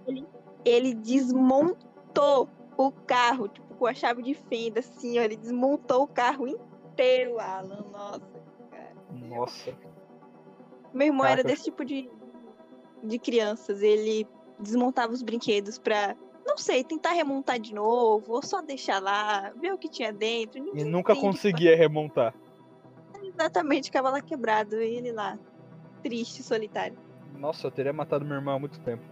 [0.07, 0.27] Ele,
[0.65, 6.07] ele, desmontou o carro, tipo, com a chave de fenda, assim, ó, ele desmontou o
[6.07, 7.85] carro inteiro, Alan.
[7.93, 8.38] Nossa.
[9.11, 9.75] Nossa.
[10.93, 11.41] Meu irmão Caraca.
[11.41, 12.11] era desse tipo de,
[13.03, 13.83] de crianças.
[13.83, 14.27] Ele
[14.59, 16.17] desmontava os brinquedos pra,
[16.47, 20.63] não sei, tentar remontar de novo, ou só deixar lá, ver o que tinha dentro.
[20.63, 21.79] Ninguém e nunca conseguia pra...
[21.79, 22.35] remontar.
[23.23, 25.39] Exatamente, ficava lá quebrado, e ele lá,
[26.03, 26.99] triste, solitário.
[27.37, 29.03] Nossa, eu teria matado meu irmão há muito tempo.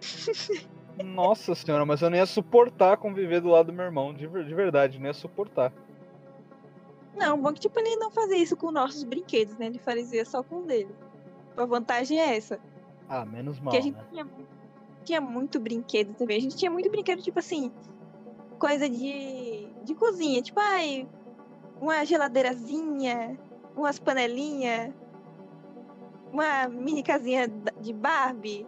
[1.04, 4.54] Nossa senhora, mas eu nem ia suportar conviver do lado do meu irmão, de, de
[4.54, 5.72] verdade, nem ia suportar.
[7.16, 9.66] Não, bom que tipo, ele não fazia isso com nossos brinquedos, né?
[9.66, 10.94] Ele fazia só com o dele.
[11.56, 12.58] A vantagem é essa.
[13.08, 13.64] Ah, menos mal.
[13.64, 14.06] Porque a gente né?
[14.10, 14.26] tinha,
[15.04, 16.38] tinha muito brinquedo também.
[16.38, 17.72] A gente tinha muito brinquedo, tipo assim,
[18.58, 20.40] coisa de, de cozinha.
[20.40, 21.08] Tipo, ai,
[21.80, 23.38] uma geladeirazinha,
[23.76, 24.92] umas panelinhas,
[26.32, 27.48] uma mini casinha
[27.80, 28.66] de Barbie.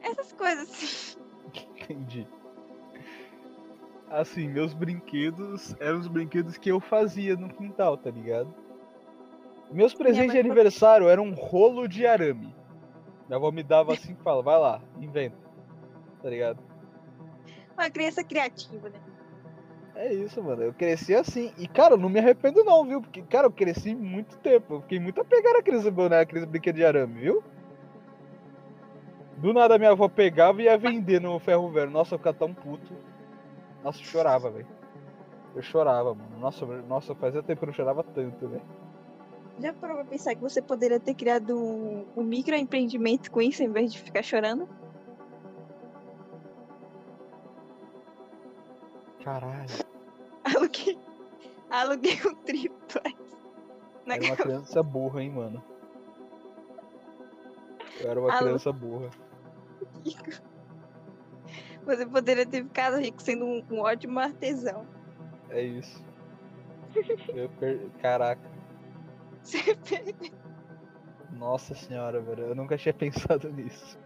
[0.00, 1.18] Essas coisas assim.
[1.82, 2.26] Entendi.
[4.10, 8.54] Assim, meus brinquedos eram os brinquedos que eu fazia no quintal, tá ligado?
[9.70, 12.54] Meus presentes de aniversário eram um rolo de arame.
[13.26, 15.36] Minha avó me dava assim e fala, vai lá, inventa.
[16.22, 16.58] Tá ligado?
[17.76, 18.98] Uma criança criativa, né?
[19.96, 20.62] É isso, mano.
[20.62, 21.52] Eu cresci assim.
[21.56, 23.00] E, cara, eu não me arrependo não, viu?
[23.00, 24.74] Porque, cara, eu cresci muito tempo.
[24.74, 27.42] Eu fiquei muito apegado àqueles, né, aqueles brinquedos de arame, viu?
[29.38, 31.90] Do nada minha avó pegava e ia vender no ferro velho.
[31.90, 32.94] Nossa, eu ficava tão puto.
[33.86, 34.66] Nossa, eu chorava, velho.
[35.54, 36.40] Eu chorava, mano.
[36.40, 38.62] Nossa, nossa, fazia tempo que eu não chorava tanto, velho.
[39.60, 43.70] Já parou pra pensar que você poderia ter criado um, um microempreendimento com isso em
[43.70, 44.68] vez de ficar chorando?
[49.22, 49.86] Caralho.
[50.42, 50.98] Aluguei,
[51.70, 53.14] aluguei um triplex.
[54.04, 55.62] Na Era uma criança burra, hein, mano.
[58.00, 58.46] Eu era uma Alô?
[58.46, 59.10] criança burra.
[61.86, 64.84] Você poderia ter ficado rico sendo um, um ótimo artesão.
[65.50, 66.04] É isso.
[67.28, 67.88] Eu per...
[68.02, 68.50] Caraca.
[69.42, 70.32] Você perdeu.
[71.32, 72.46] Nossa senhora, velho.
[72.46, 73.96] Eu nunca tinha pensado nisso.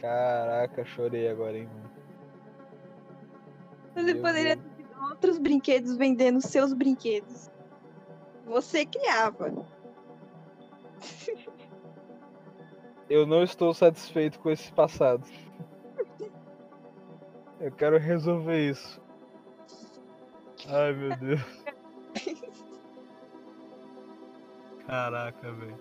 [0.00, 1.90] Caraca, chorei agora, hein, mano.
[3.94, 4.68] Você Meu poderia Deus.
[4.76, 7.48] ter tido outros brinquedos vendendo seus brinquedos.
[8.44, 9.52] Você criava.
[13.08, 15.26] Eu não estou satisfeito com esse passado.
[17.60, 19.00] Eu quero resolver isso.
[20.68, 21.64] Ai, meu Deus.
[24.86, 25.78] Caraca, velho.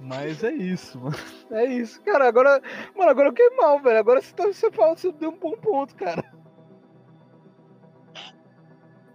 [0.00, 1.16] Mas é isso, mano.
[1.50, 2.02] É isso.
[2.02, 2.60] Cara, agora.
[2.94, 3.98] Mano, agora eu fiquei mal, velho.
[3.98, 6.24] Agora você, tá, você fala, você deu um bom ponto, cara.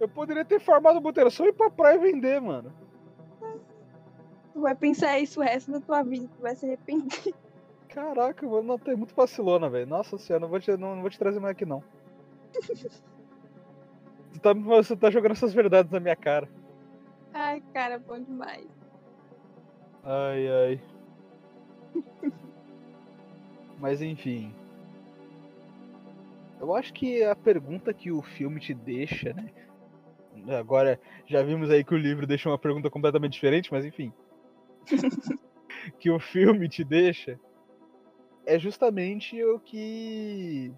[0.00, 2.72] Eu poderia ter farmado o boteiro só ir pra praia e vender, mano.
[4.60, 6.28] Tu vai pensar isso o resto da tua vida.
[6.36, 7.34] Tu vai se arrepender.
[7.88, 9.86] Caraca, mano, não, tem muito vacilona, velho.
[9.86, 11.82] Nossa senhora, não vou, te, não, não vou te trazer mais aqui, não.
[14.34, 16.46] tu tá, você tá jogando essas verdades na minha cara.
[17.32, 18.68] Ai, cara, bom demais.
[20.04, 20.80] Ai, ai.
[23.78, 24.54] Mas enfim.
[26.60, 29.50] Eu acho que a pergunta que o filme te deixa, né?
[30.58, 34.12] Agora, já vimos aí que o livro deixa uma pergunta completamente diferente, mas enfim.
[35.98, 37.38] que o filme te deixa
[38.46, 40.72] é justamente o que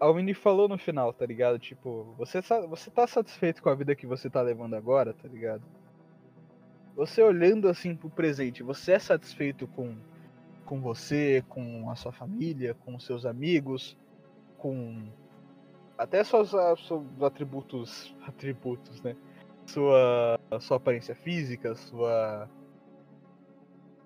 [0.00, 1.58] a Winnie falou no final, tá ligado?
[1.58, 5.62] Tipo, você, você tá satisfeito com a vida que você tá levando agora, tá ligado?
[6.94, 9.96] Você olhando assim pro presente, você é satisfeito com,
[10.64, 13.96] com você, com a sua família, com seus amigos,
[14.56, 15.08] com
[15.96, 19.16] até suas, a- seus atributos, atributos, né?
[19.66, 22.48] Sua, sua aparência física, sua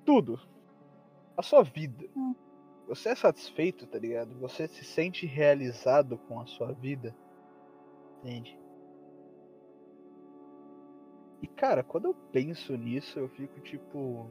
[0.04, 0.40] tudo,
[1.36, 2.04] a sua vida.
[2.16, 2.34] Hum.
[2.88, 4.38] Você é satisfeito, tá ligado?
[4.38, 7.14] Você se sente realizado com a sua vida,
[8.18, 8.58] entende?
[11.40, 14.30] E cara, quando eu penso nisso, eu fico tipo.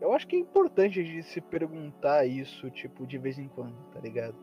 [0.00, 3.76] Eu acho que é importante a gente se perguntar isso, tipo, de vez em quando,
[3.92, 4.36] tá ligado?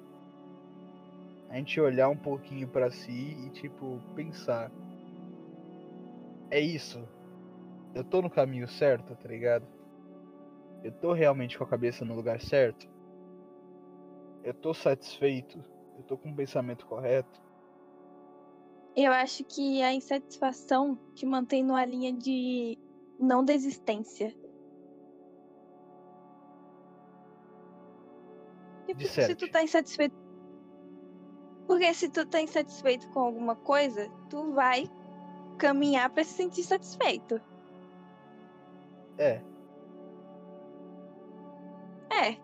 [1.49, 4.71] A gente olhar um pouquinho pra si e, tipo, pensar.
[6.51, 7.07] É isso.
[7.95, 9.67] Eu tô no caminho certo, tá ligado?
[10.83, 12.87] Eu tô realmente com a cabeça no lugar certo?
[14.43, 15.63] Eu tô satisfeito?
[15.97, 17.41] Eu tô com o pensamento correto?
[18.95, 22.77] Eu acho que a insatisfação te mantém numa linha de
[23.19, 24.33] não desistência.
[28.87, 29.35] Tipo, se Disserte.
[29.35, 30.15] tu tá insatisfeito.
[31.67, 34.89] Porque se tu tá insatisfeito com alguma coisa, tu vai
[35.57, 37.41] caminhar pra se sentir satisfeito.
[39.17, 39.41] É.
[42.11, 42.37] É.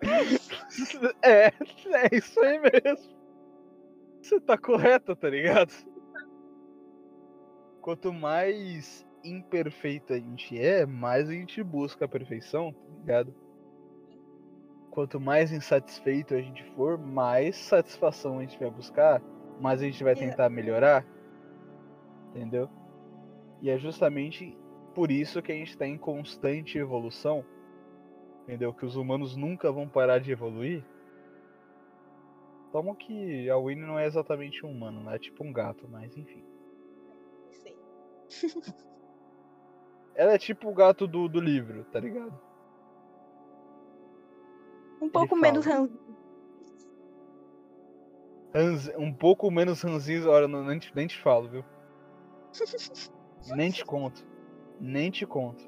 [1.22, 3.16] É, é isso aí mesmo.
[4.22, 5.72] Você tá correta, tá ligado?
[7.80, 13.34] Quanto mais imperfeito a gente é, mais a gente busca a perfeição, tá ligado?
[14.90, 19.22] Quanto mais insatisfeito a gente for, mais satisfação a gente vai buscar,
[19.60, 21.04] mais a gente vai tentar melhorar.
[22.36, 22.68] Entendeu?
[23.62, 24.54] E é justamente
[24.94, 27.42] por isso que a gente tá em constante evolução.
[28.42, 28.74] Entendeu?
[28.74, 30.84] Que os humanos nunca vão parar de evoluir.
[32.70, 35.16] Toma que a Winnie não é exatamente um humano, né?
[35.16, 36.44] É tipo um gato, mas enfim.
[37.50, 37.74] Sim.
[40.14, 42.38] Ela é tipo o gato do, do livro, tá ligado?
[45.00, 45.88] Um pouco menos ran-
[48.54, 51.64] Hans, um pouco menos ranzinho, olha, nem te, nem te falo, viu?
[53.54, 54.26] Nem te conto.
[54.80, 55.64] Nem te conto.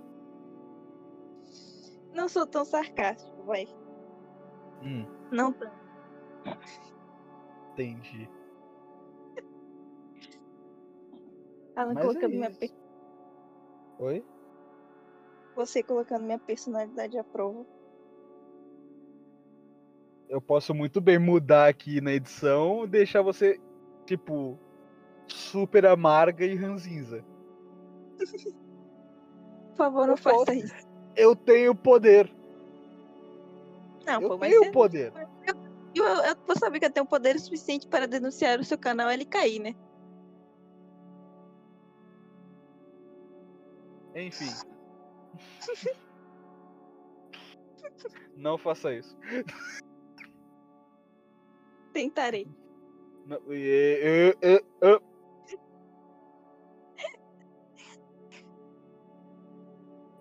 [2.14, 3.66] Não sou tão sarcástico, vai.
[4.82, 5.76] Hum, Não tanto.
[7.72, 8.28] entendi.
[11.76, 12.59] Alan Mas é colocando minha isso.
[12.61, 12.74] pe-
[14.01, 14.24] Oi?
[15.55, 17.64] Você colocando minha personalidade à prova.
[20.28, 23.59] eu posso muito bem mudar aqui na edição deixar você,
[24.05, 24.59] tipo,
[25.29, 27.24] super amarga e ranzinza.
[29.70, 30.53] Por favor, não Eu faça posso.
[30.53, 30.89] isso.
[31.16, 32.33] Eu tenho poder.
[34.07, 35.12] Não, eu pô, mas tenho você- poder.
[35.95, 39.24] eu, eu vou saber que eu tenho poder suficiente para denunciar o seu canal ele
[39.24, 39.74] cair, né?
[44.14, 44.51] Enfim.
[48.37, 49.16] Não faça isso.
[51.93, 52.47] Tentarei.
[53.26, 55.01] Não, e- e- e-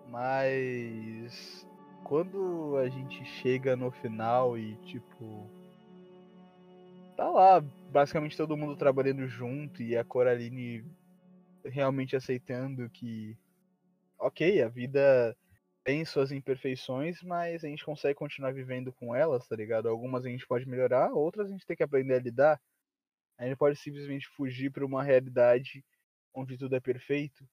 [0.08, 1.66] Mas
[2.04, 5.46] quando a gente chega no final e tipo
[7.16, 10.84] tá lá basicamente todo mundo trabalhando junto e a Coraline
[11.64, 13.36] realmente aceitando que
[14.18, 15.36] ok, a vida
[15.84, 19.88] tem suas imperfeições, mas a gente consegue continuar vivendo com elas, tá ligado?
[19.88, 22.60] Algumas a gente pode melhorar, outras a gente tem que aprender a lidar.
[23.38, 25.84] A gente pode simplesmente fugir para uma realidade
[26.34, 27.48] onde tudo é perfeito,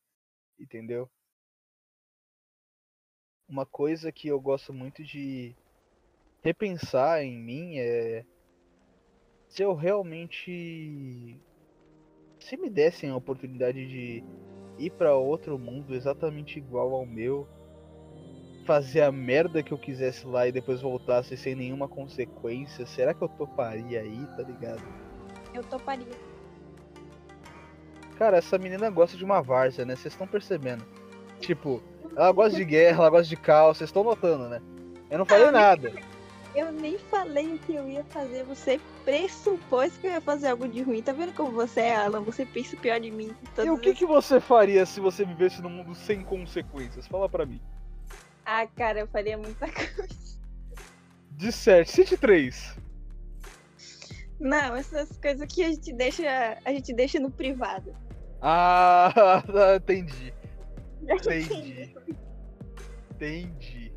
[0.60, 1.10] entendeu?
[3.48, 5.56] Uma coisa que eu gosto muito de
[6.44, 8.26] repensar em mim é
[9.48, 11.40] se eu realmente
[12.40, 14.24] se me dessem a oportunidade de
[14.78, 17.48] ir para outro mundo exatamente igual ao meu,
[18.66, 23.24] fazer a merda que eu quisesse lá e depois voltasse sem nenhuma consequência, será que
[23.24, 24.84] eu toparia aí, tá ligado?
[25.54, 26.08] Eu toparia.
[28.18, 29.96] Cara, essa menina gosta de uma várzea, né?
[29.96, 30.86] Vocês estão percebendo.
[31.40, 31.82] Tipo,
[32.16, 34.62] ela gosta de guerra, ela gosta de caos, vocês estão notando, né?
[35.10, 35.92] Eu não falei Ah, nada.
[36.56, 38.44] Eu nem falei o que eu ia fazer.
[38.46, 41.02] Você pressupôs que eu ia fazer algo de ruim.
[41.02, 42.22] Tá vendo como você é, Alan?
[42.22, 43.36] Você pensa o pior de mim.
[43.62, 47.06] E o que, as- que você faria se você vivesse num mundo sem consequências?
[47.08, 47.60] Fala pra mim.
[48.46, 50.08] Ah, cara, eu faria muita coisa.
[51.32, 52.74] De 7, cite 3.
[54.40, 57.94] Não, essas coisas que a gente deixa, a gente deixa no privado.
[58.42, 59.44] Ah,
[59.76, 60.34] entendi.
[61.10, 61.96] Entendi.
[63.12, 63.94] Entendi.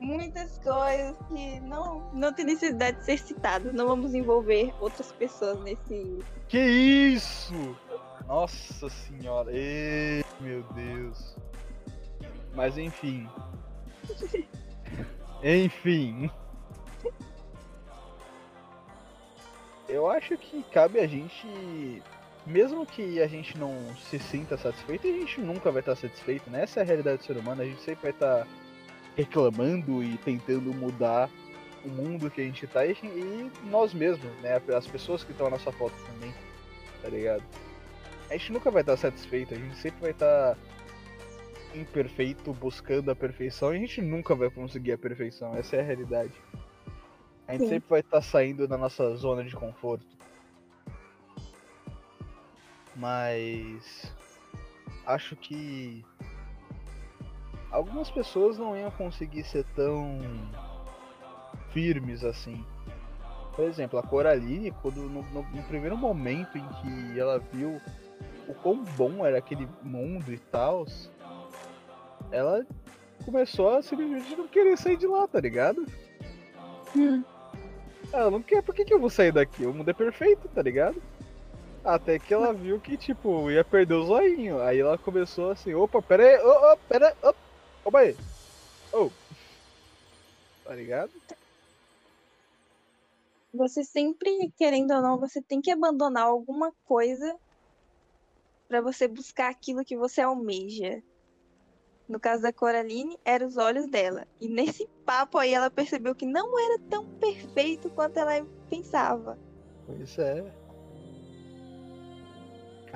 [0.00, 3.72] Muitas coisas que não, não tem necessidade de ser citado.
[3.72, 6.18] Não vamos envolver outras pessoas nesse.
[6.48, 7.76] Que isso?
[8.26, 9.50] Nossa senhora.
[9.52, 11.36] Ei, meu Deus.
[12.54, 13.28] Mas enfim.
[15.42, 16.30] enfim.
[19.88, 22.02] Eu acho que cabe a gente.
[22.48, 26.62] Mesmo que a gente não se sinta satisfeito, a gente nunca vai estar satisfeito, né?
[26.62, 28.46] Essa é a realidade do ser humano, a gente sempre vai estar
[29.14, 31.28] reclamando e tentando mudar
[31.84, 34.60] o mundo que a gente tá e, e nós mesmos, né?
[34.74, 36.32] As pessoas que estão à nossa volta também,
[37.02, 37.42] tá ligado?
[38.30, 40.56] A gente nunca vai estar satisfeito, a gente sempre vai estar
[41.74, 45.84] imperfeito, buscando a perfeição, e a gente nunca vai conseguir a perfeição, essa é a
[45.84, 46.32] realidade.
[47.46, 47.68] A gente Sim.
[47.68, 50.17] sempre vai estar saindo da nossa zona de conforto.
[52.98, 54.12] Mas
[55.06, 56.04] acho que
[57.70, 60.20] algumas pessoas não iam conseguir ser tão
[61.72, 62.64] firmes assim.
[63.54, 67.80] Por exemplo, a Coraline, quando no, no- no primeiro momento em que ela viu
[68.48, 70.84] o quão bom era aquele mundo e tal,
[72.30, 72.66] ela
[73.24, 75.86] começou a simplesmente não querer sair de lá, tá ligado?
[76.96, 77.22] Hum.
[78.12, 79.66] Ela não quer, por que, que eu vou sair daqui?
[79.66, 81.00] O mundo é perfeito, tá ligado?
[81.84, 84.60] Até que ela viu que, tipo, ia perder o zoinho.
[84.60, 87.34] Aí ela começou assim, opa, pera aí, ô, ô, pera aí, ô,
[87.84, 88.16] calma aí.
[88.92, 89.10] Ô.
[90.64, 91.10] Tá ligado?
[93.54, 97.34] Você sempre, querendo ou não, você tem que abandonar alguma coisa
[98.68, 101.02] pra você buscar aquilo que você almeja.
[102.06, 104.26] No caso da Coraline, eram os olhos dela.
[104.40, 109.38] E nesse papo aí ela percebeu que não era tão perfeito quanto ela pensava.
[109.86, 110.44] Pois é.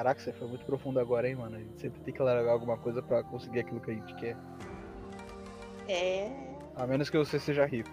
[0.03, 1.55] Caraca, você foi muito profundo agora, hein, mano.
[1.55, 4.37] A gente sempre tem que largar alguma coisa pra conseguir aquilo que a gente quer.
[5.89, 6.29] É.
[6.75, 7.89] A menos que você seja rico.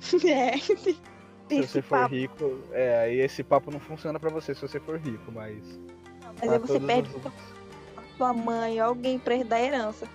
[0.26, 0.56] É.
[0.56, 2.14] Se você for papo.
[2.14, 5.78] rico, é, aí esse papo não funciona pra você se você for rico, mas.
[6.40, 7.34] Mas aí você perde os outros.
[8.16, 10.08] sua mãe alguém pra herdar a herança.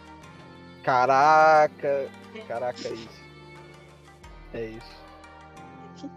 [0.81, 2.09] Caraca!
[2.47, 3.21] Caraca, é isso.
[4.51, 6.09] É isso.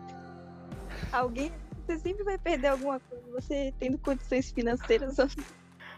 [1.12, 1.53] Alguém.
[1.91, 3.24] Você sempre vai perder alguma coisa.
[3.32, 5.16] Você tendo condições financeiras.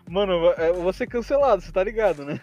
[0.09, 2.41] Mano, eu vou ser cancelado, você tá ligado, né?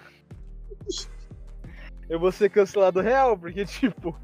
[2.08, 4.16] Eu vou ser cancelado real, porque, tipo,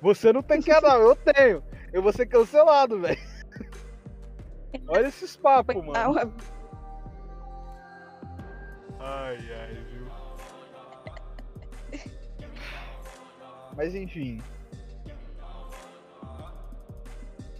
[0.00, 1.62] você não tem canal, eu tenho.
[1.92, 3.20] Eu vou ser cancelado, velho.
[4.88, 6.32] Olha esses papos, mano.
[9.00, 10.06] Ai, ai, viu?
[13.76, 14.40] Mas enfim.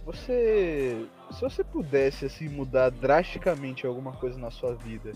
[0.05, 1.07] Você.
[1.31, 5.11] Se você pudesse assim mudar drasticamente alguma coisa na sua vida,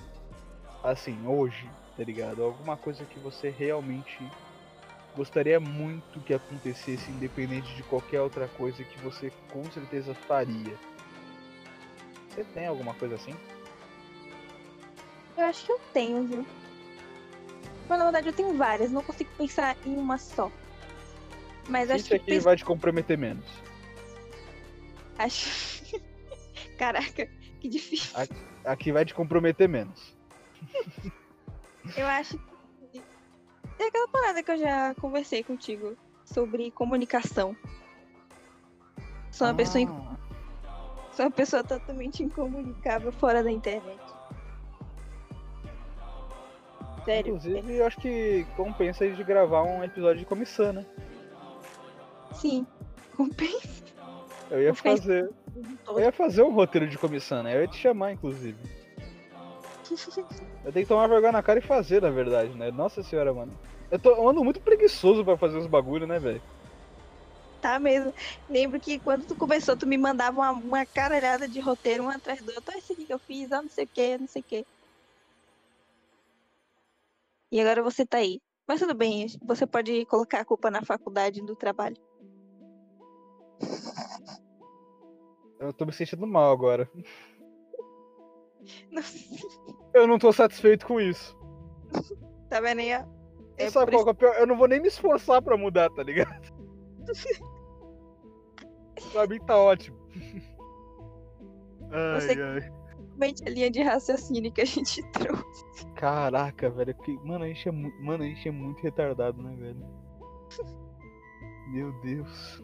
[0.84, 2.44] assim, hoje, tá ligado?
[2.44, 4.18] Alguma coisa que você realmente
[5.16, 10.76] gostaria muito que acontecesse, independente de qualquer outra coisa que você com certeza faria.
[12.30, 13.36] Você tem alguma coisa assim?
[15.38, 16.46] Eu acho que eu tenho, viu?
[17.88, 20.52] Mas na verdade eu tenho várias, não consigo pensar em uma só.
[21.68, 22.16] Mas acho Isso que.
[22.16, 23.69] aqui vai te comprometer menos.
[25.20, 26.00] Acho.
[26.80, 27.28] Caraca,
[27.60, 28.12] que difícil.
[28.66, 30.16] Aqui vai te comprometer menos.
[31.96, 32.38] Eu acho
[32.92, 33.02] que.
[33.78, 35.96] É aquela parada que eu já conversei contigo
[36.26, 37.56] sobre comunicação.
[39.32, 40.18] Sou uma, pessoa, in- Ah,
[41.14, 44.00] sou uma pessoa totalmente incomunicável fora da internet.
[47.06, 47.36] Sério.
[47.36, 50.86] Inclusive, eu acho que compensa de gravar um episódio de comissão, né?
[52.34, 52.68] Sim.
[53.16, 53.79] Compensa
[54.50, 55.30] Eu ia fazer.
[55.88, 57.56] Eu ia fazer um roteiro de comissão, né?
[57.56, 58.58] Eu ia te chamar, inclusive.
[60.64, 62.72] Eu tenho que tomar vergonha na cara e fazer, na verdade, né?
[62.72, 63.52] Nossa senhora, mano.
[63.92, 66.42] Eu, tô, eu ando muito preguiçoso pra fazer os bagulho, né, velho?
[67.62, 68.14] Tá mesmo.
[68.50, 72.42] Lembro que quando tu começou, tu me mandava uma, uma caralhada de roteiro um atrás
[72.42, 72.74] do outro.
[72.74, 74.66] Ah, esse aqui que eu fiz, ah, não sei o que, não sei o que.
[77.52, 78.40] E agora você tá aí.
[78.68, 81.98] Mas tudo bem, você pode colocar a culpa na faculdade do trabalho.
[85.60, 86.90] Eu tô me sentindo mal agora.
[88.92, 89.18] Nossa,
[89.94, 91.38] Eu não tô satisfeito com isso.
[92.50, 92.92] tá vendo aí?
[93.58, 94.34] É sabe qual que é pior?
[94.36, 96.54] Eu não vou nem me esforçar pra mudar, tá ligado?
[99.12, 99.98] pra mim tá ótimo.
[101.92, 102.80] Ai, Você- ai.
[103.20, 105.66] Realmente a linha de raciocínio que a gente trouxe.
[105.96, 106.96] Caraca, velho.
[106.96, 107.18] Que...
[107.18, 107.92] Mano, a gente é mu...
[108.02, 109.86] Mano, a gente é muito retardado, né, velho?
[111.68, 112.64] Meu Deus.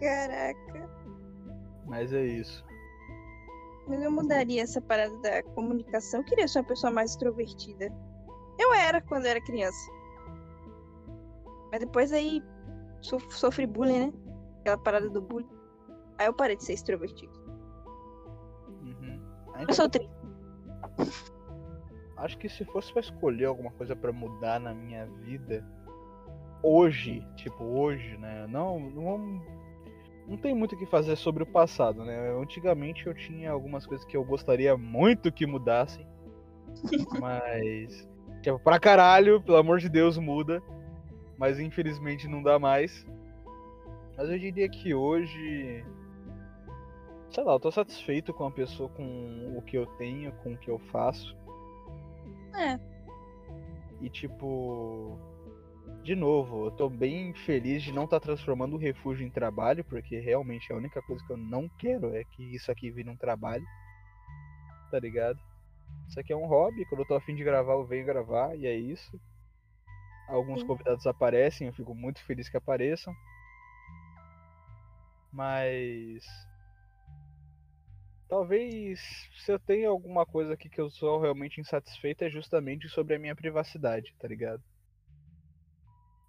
[0.00, 0.90] Caraca.
[1.86, 2.64] Mas é isso.
[3.88, 6.20] Mas eu mudaria essa parada da comunicação.
[6.20, 7.92] Eu queria ser uma pessoa mais extrovertida.
[8.58, 9.90] Eu era quando eu era criança.
[11.70, 12.42] Mas depois aí
[13.00, 14.12] sof- sofri bullying, né?
[14.60, 15.48] Aquela parada do bullying.
[16.18, 17.32] Aí eu parei de ser extrovertido.
[18.82, 19.20] Uhum.
[19.68, 20.10] Eu sou triste.
[22.16, 25.62] Acho que se fosse pra escolher alguma coisa pra mudar na minha vida,
[26.66, 28.46] hoje, tipo, hoje, né?
[28.48, 29.42] Não, não,
[30.26, 32.30] não tem muito o que fazer sobre o passado, né?
[32.42, 36.04] Antigamente eu tinha algumas coisas que eu gostaria muito que mudassem,
[37.20, 38.08] mas,
[38.42, 40.60] tipo, pra caralho, pelo amor de Deus, muda,
[41.38, 43.06] mas infelizmente não dá mais.
[44.16, 45.84] Mas eu diria que hoje,
[47.30, 50.56] sei lá, eu tô satisfeito com a pessoa, com o que eu tenho, com o
[50.56, 51.36] que eu faço.
[52.56, 52.80] É.
[54.00, 55.18] E tipo,
[56.06, 60.20] de novo, eu tô bem feliz de não estar transformando o refúgio em trabalho, porque
[60.20, 63.64] realmente a única coisa que eu não quero é que isso aqui vire um trabalho.
[64.88, 65.36] Tá ligado?
[66.08, 68.68] Isso aqui é um hobby, quando eu tô afim de gravar, eu venho gravar, e
[68.68, 69.20] é isso.
[70.28, 70.68] Alguns Sim.
[70.68, 73.12] convidados aparecem, eu fico muito feliz que apareçam.
[75.32, 76.24] Mas.
[78.28, 79.00] Talvez
[79.44, 83.18] se eu tenho alguma coisa aqui que eu sou realmente insatisfeito é justamente sobre a
[83.18, 84.62] minha privacidade, tá ligado?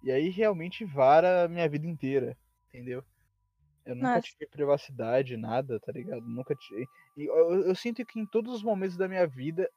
[0.02, 2.36] E aí realmente vara a minha vida inteira,
[2.68, 3.04] entendeu?
[3.86, 4.28] Eu nunca Nossa.
[4.28, 6.22] tive privacidade, nada, tá ligado?
[6.26, 6.86] Nunca tive.
[7.16, 9.70] E eu, eu- eu sinto que em todos os momentos da minha vida,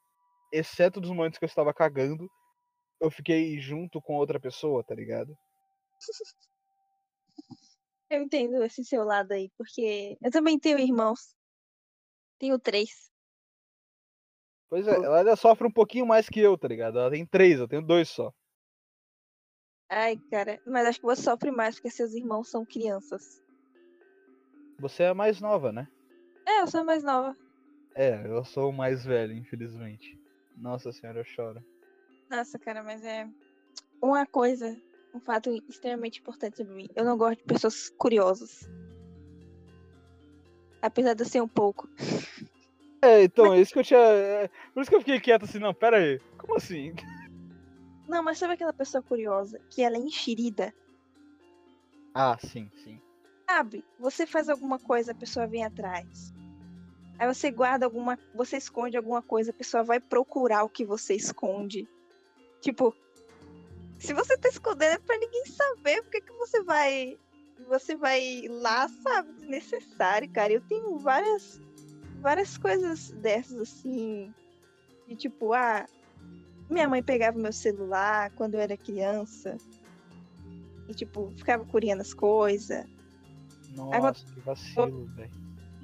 [0.53, 2.29] exceto dos momentos que eu estava cagando,
[3.01, 5.35] eu fiquei junto com outra pessoa, tá ligado?
[8.11, 11.35] Eu entendo esse seu lado aí, porque eu também tenho irmãos.
[12.37, 13.09] Tenho três.
[14.69, 16.97] Pois é, ela ainda sofre um pouquinho mais que eu, tá ligado?
[16.97, 18.33] Ela tem três, eu tenho dois só.
[19.93, 23.43] Ai, cara, mas acho que você sofre mais porque seus irmãos são crianças.
[24.79, 25.85] Você é a mais nova, né?
[26.47, 27.35] É, eu sou a mais nova.
[27.93, 30.17] É, eu sou o mais velho, infelizmente.
[30.55, 31.61] Nossa senhora, eu choro.
[32.29, 33.27] Nossa, cara, mas é
[34.01, 34.81] uma coisa,
[35.13, 36.87] um fato extremamente importante sobre mim.
[36.95, 38.61] Eu não gosto de pessoas curiosas.
[40.81, 41.89] Apesar de eu ser um pouco.
[43.01, 43.99] É, então, é isso que eu tinha.
[43.99, 46.17] é, Por isso que eu fiquei quieto assim, não, pera aí.
[46.37, 46.93] Como assim?
[48.11, 50.73] Não, mas sabe aquela pessoa curiosa que ela é enxerida?
[52.13, 52.99] Ah, sim, sim.
[53.49, 53.85] Sabe?
[53.97, 56.33] Você faz alguma coisa, a pessoa vem atrás.
[57.17, 58.19] Aí você guarda alguma.
[58.35, 61.87] Você esconde alguma coisa, a pessoa vai procurar o que você esconde.
[62.59, 62.93] Tipo,
[63.97, 67.17] se você tá escondendo é pra ninguém saber, por que, que você vai.
[67.69, 69.31] Você vai lá, sabe?
[69.35, 70.51] Desnecessário, cara.
[70.51, 71.61] Eu tenho várias.
[72.19, 74.33] Várias coisas dessas, assim.
[75.07, 75.85] De tipo, ah.
[76.71, 79.57] Minha mãe pegava meu celular quando eu era criança.
[80.87, 82.85] E, tipo, ficava curiando as coisas.
[83.75, 85.31] Nossa, que vacilo, velho.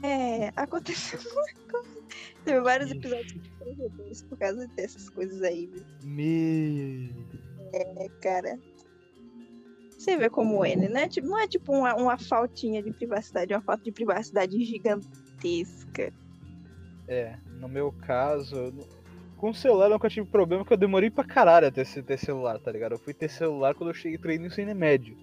[0.01, 1.97] É, aconteceu uma coisa.
[2.45, 5.83] Teve vários episódios que foram por causa dessas coisas aí, viu?
[6.03, 7.13] Me...
[7.73, 8.57] É, cara.
[9.97, 11.09] Você vê como é, né?
[11.09, 16.13] Tipo, não é tipo uma, uma faltinha de privacidade, uma falta de privacidade gigantesca.
[17.09, 18.73] É, no meu caso,
[19.38, 22.17] com o celular eu nunca tive problema, porque eu demorei pra caralho até ter, ter
[22.17, 22.93] celular, tá ligado?
[22.93, 25.15] Eu fui ter celular quando eu cheguei entrei no ensino médio.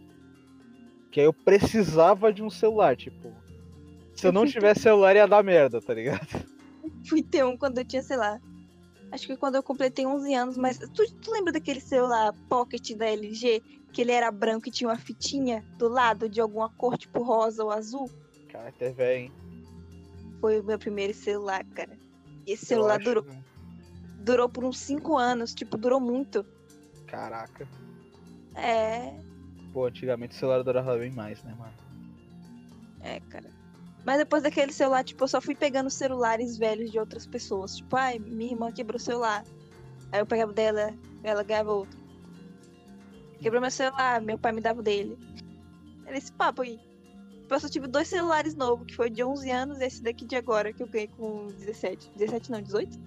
[1.10, 3.32] Que aí eu precisava de um celular, tipo.
[4.14, 6.26] Se eu Eu não tivesse celular ia dar merda, tá ligado?
[7.08, 8.38] Fui ter um quando eu tinha, sei lá.
[9.12, 10.78] Acho que quando eu completei 11 anos, mas.
[10.78, 13.62] Tu, tu lembra daquele celular Pocket da LG?
[13.92, 17.62] Que ele era branco e tinha uma fitinha do lado de alguma cor, tipo rosa
[17.62, 18.10] ou azul?
[18.50, 19.32] Cara, até velho, hein?
[20.40, 21.96] Foi o meu primeiro celular, cara.
[22.46, 23.24] E esse Eu celular acho- durou,
[24.24, 26.44] durou por uns 5 anos, tipo, durou muito.
[27.06, 27.68] Caraca.
[28.56, 29.12] É,
[29.72, 31.74] Pô, antigamente o celular durava bem mais, né, mano?
[33.02, 33.50] é, cara.
[34.04, 37.76] Mas depois daquele celular, tipo, eu só fui pegando celulares velhos de outras pessoas.
[37.76, 39.44] Tipo, ai, minha irmã quebrou o celular.
[40.12, 41.98] Aí eu pegava o dela, ela ganhava outro.
[43.40, 45.18] Quebrou meu celular, meu pai me dava o dele.
[46.06, 46.78] Era esse papo aí.
[47.48, 50.36] Eu só tive dois celulares novos, que foi de 11 anos e esse daqui de
[50.36, 52.10] agora, que eu ganhei com 17.
[52.16, 52.98] 17 não, 18?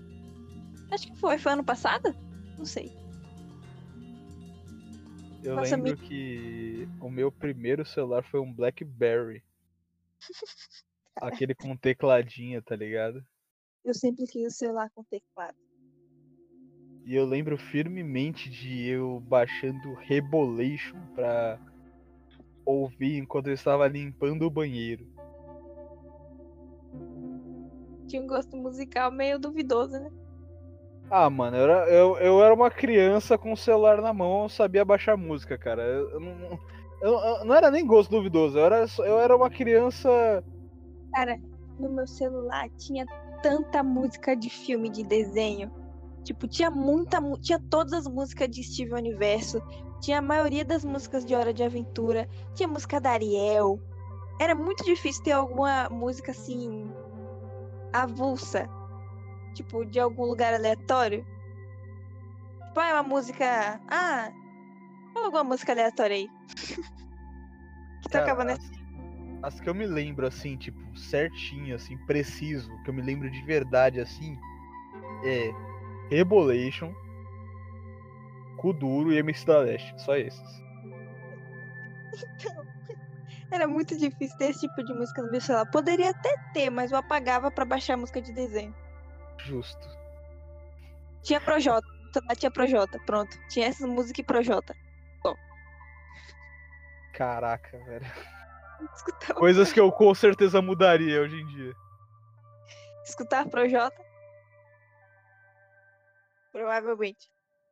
[0.92, 1.38] Acho que foi.
[1.38, 2.16] Foi ano passado?
[2.58, 2.92] Não sei.
[5.44, 9.44] Eu Nossa, lembro que o meu primeiro celular foi um Blackberry.
[11.16, 13.26] Aquele com tecladinho, tá ligado?
[13.84, 15.56] Eu sempre quis o celular com teclado.
[17.06, 21.58] E eu lembro firmemente de eu baixando Rebolation pra
[22.66, 25.08] ouvir enquanto eu estava limpando o banheiro.
[28.08, 30.12] Tinha um gosto musical meio duvidoso, né?
[31.10, 34.50] Ah, mano, eu era, eu, eu era uma criança com o celular na mão, eu
[34.50, 35.82] sabia baixar música, cara.
[35.82, 36.60] Eu, eu não,
[37.02, 40.10] eu, não era nem gosto duvidoso, eu era, eu era uma criança.
[41.14, 41.38] Cara,
[41.80, 43.06] no meu celular tinha
[43.42, 45.72] tanta música de filme, de desenho.
[46.26, 49.62] Tipo, tinha muita, mu- tinha todas as músicas de Steven Universo,
[50.02, 53.80] tinha a maioria das músicas de Hora de Aventura, tinha música da Ariel.
[54.42, 56.94] Era muito difícil ter alguma música assim
[57.94, 58.70] avulsa,
[59.58, 61.26] tipo, de algum lugar aleatório.
[62.68, 64.32] Tipo, ah, uma música, ah,
[65.14, 66.30] fala alguma música aleatória aí.
[68.04, 68.78] que Cara, tocava as, nessa
[69.44, 73.42] as que eu me lembro, assim, tipo, certinho, assim, preciso, que eu me lembro de
[73.44, 74.38] verdade, assim,
[75.24, 75.52] é
[76.10, 76.94] Rebolation,
[78.58, 79.94] Kuduro e MC da Leste.
[80.02, 80.64] Só esses.
[83.52, 85.66] Era muito difícil ter esse tipo de música no meu celular.
[85.68, 88.76] Poderia até ter, mas eu apagava pra baixar música de desenho.
[89.40, 89.88] Justo.
[91.24, 91.88] Tinha Projota.
[92.38, 93.38] Tinha Projota, pronto.
[93.50, 94.76] Tinha essas músicas e Projota.
[97.14, 98.06] Caraca, velho.
[98.96, 101.74] Escutar, Coisas que eu com certeza mudaria hoje em dia.
[103.04, 104.06] escutar Projota.
[106.52, 107.28] Provavelmente.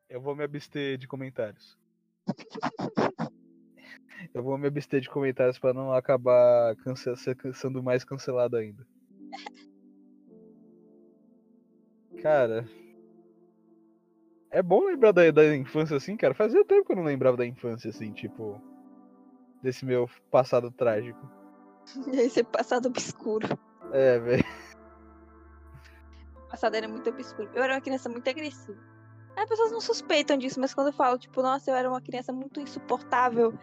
[0.10, 1.78] Eu vou me abster de comentários.
[4.34, 8.86] Eu vou me abster de comentários pra não acabar cance- ser- sendo mais cancelado ainda.
[12.26, 12.68] Cara.
[14.50, 16.34] É bom lembrar da, da infância assim, cara.
[16.34, 18.60] Fazia tempo que eu não lembrava da infância assim, tipo.
[19.62, 21.20] Desse meu passado trágico.
[22.12, 23.48] Esse passado obscuro.
[23.94, 24.44] É, velho.
[26.36, 27.48] O passado era muito obscuro.
[27.54, 28.80] Eu era uma criança muito agressiva.
[29.36, 32.34] As pessoas não suspeitam disso, mas quando eu falo, tipo, nossa, eu era uma criança
[32.34, 33.54] muito insuportável,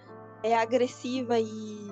[0.45, 1.91] é, agressiva e.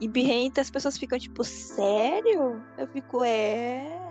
[0.00, 2.62] e birrenta, as pessoas ficam, tipo, sério?
[2.76, 4.07] Eu fico, é.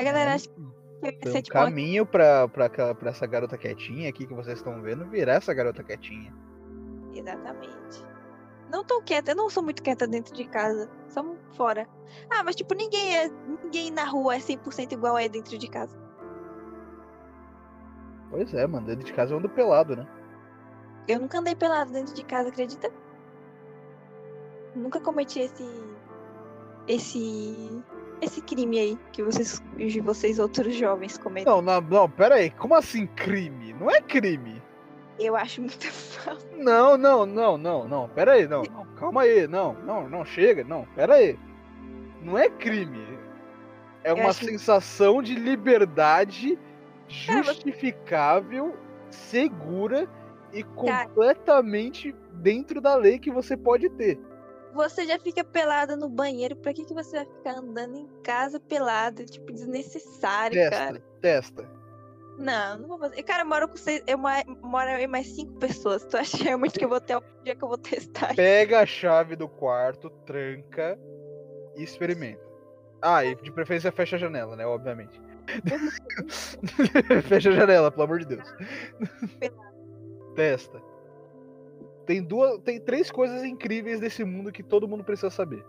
[0.00, 0.54] A galera acha que
[1.00, 4.80] Foi ser, um tipo, caminho pra, pra, pra essa garota quietinha aqui que vocês estão
[4.80, 6.34] vendo virar essa garota quietinha.
[7.12, 8.02] Exatamente.
[8.70, 11.22] Não tô quieta, eu não sou muito quieta dentro de casa, só
[11.54, 11.86] fora.
[12.30, 13.28] Ah, mas tipo, ninguém é.
[13.62, 15.94] Ninguém na rua é 100% igual é dentro de casa.
[18.30, 18.86] Pois é, mano.
[18.86, 20.08] Dentro de casa eu ando pelado, né?
[21.06, 22.90] Eu nunca andei pelado dentro de casa, acredita?
[24.74, 25.68] Nunca cometi esse.
[26.88, 27.82] Esse.
[28.20, 29.62] Esse crime aí que vocês,
[30.02, 31.50] vocês outros jovens cometem.
[31.50, 32.50] Não, não, não, pera aí.
[32.50, 33.72] Como assim crime?
[33.72, 34.62] Não é crime.
[35.18, 36.44] Eu acho muita falta.
[36.56, 38.08] Não, não, não, não, não.
[38.08, 38.84] Pera aí, não, não.
[38.96, 39.46] Calma aí.
[39.46, 40.64] Não, não, não, chega.
[40.64, 41.38] Não, pera aí.
[42.22, 43.18] Não é crime.
[44.04, 46.58] É uma acho- sensação de liberdade
[47.08, 48.74] você- justificável,
[49.10, 50.08] segura
[50.52, 54.18] e completamente dentro da lei que você pode ter.
[54.74, 58.60] Você já fica pelada no banheiro, pra que, que você vai ficar andando em casa
[58.60, 59.24] pelada?
[59.24, 61.00] Tipo, desnecessário, cara.
[61.20, 61.80] Testa, testa.
[62.38, 63.22] Não, não vou fazer.
[63.22, 64.02] Cara, eu moro com seis.
[64.06, 66.04] Eu moro em mais cinco pessoas.
[66.04, 68.34] Tu acha realmente que eu vou ter o dia que eu vou testar?
[68.34, 70.98] Pega a chave do quarto, tranca
[71.76, 72.40] e experimenta.
[73.02, 74.66] Ah, e de preferência fecha a janela, né?
[74.66, 75.20] Obviamente.
[77.28, 78.54] fecha a janela, pelo amor de Deus.
[80.34, 80.89] Testa.
[82.10, 85.64] Tem duas, tem três coisas incríveis desse mundo que todo mundo precisa saber.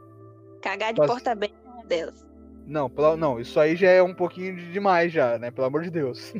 [0.60, 2.26] Cagar de Mas- porta aberta é uma delas.
[2.66, 5.52] Não, pela- não, isso aí já é um pouquinho de demais já, né?
[5.52, 6.34] Pelo amor de Deus.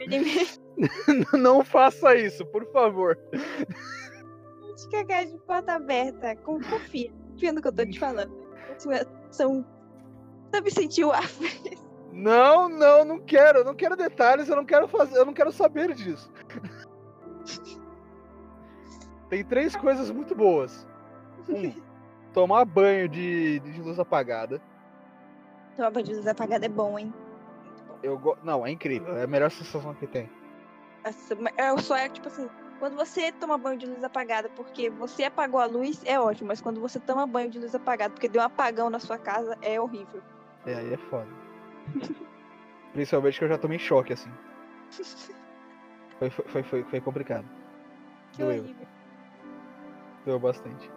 [1.32, 3.18] não faça isso, por favor.
[3.32, 6.36] de cagar de porta aberta.
[6.36, 7.10] Com- Confia.
[7.30, 8.30] Confia no que eu tô te falando.
[9.30, 9.64] São.
[10.52, 11.24] Sabe sentir o ar?
[12.12, 15.50] Não, não, não quero, eu não quero detalhes, eu não quero fazer, eu não quero
[15.52, 16.30] saber disso.
[19.28, 20.86] Tem três coisas muito boas.
[21.48, 21.72] Um,
[22.32, 24.60] tomar banho de, de luz apagada.
[25.76, 27.12] Tomar banho de luz apagada é bom, hein?
[28.02, 28.36] Eu go...
[28.42, 30.30] Não, é incrível, é a melhor sensação que tem.
[31.56, 32.48] Eu só é tipo assim.
[32.78, 36.48] Quando você toma banho de luz apagada porque você apagou a luz, é ótimo.
[36.48, 39.58] Mas quando você toma banho de luz apagada porque deu um apagão na sua casa,
[39.62, 40.22] é horrível.
[40.64, 41.26] É, aí é foda.
[42.92, 44.30] Principalmente que eu já tomei choque, assim.
[46.18, 47.44] Foi, foi, foi, foi, foi complicado.
[48.32, 48.60] Que Doeu.
[48.60, 48.86] horrível.
[50.28, 50.90] Doeu bastante.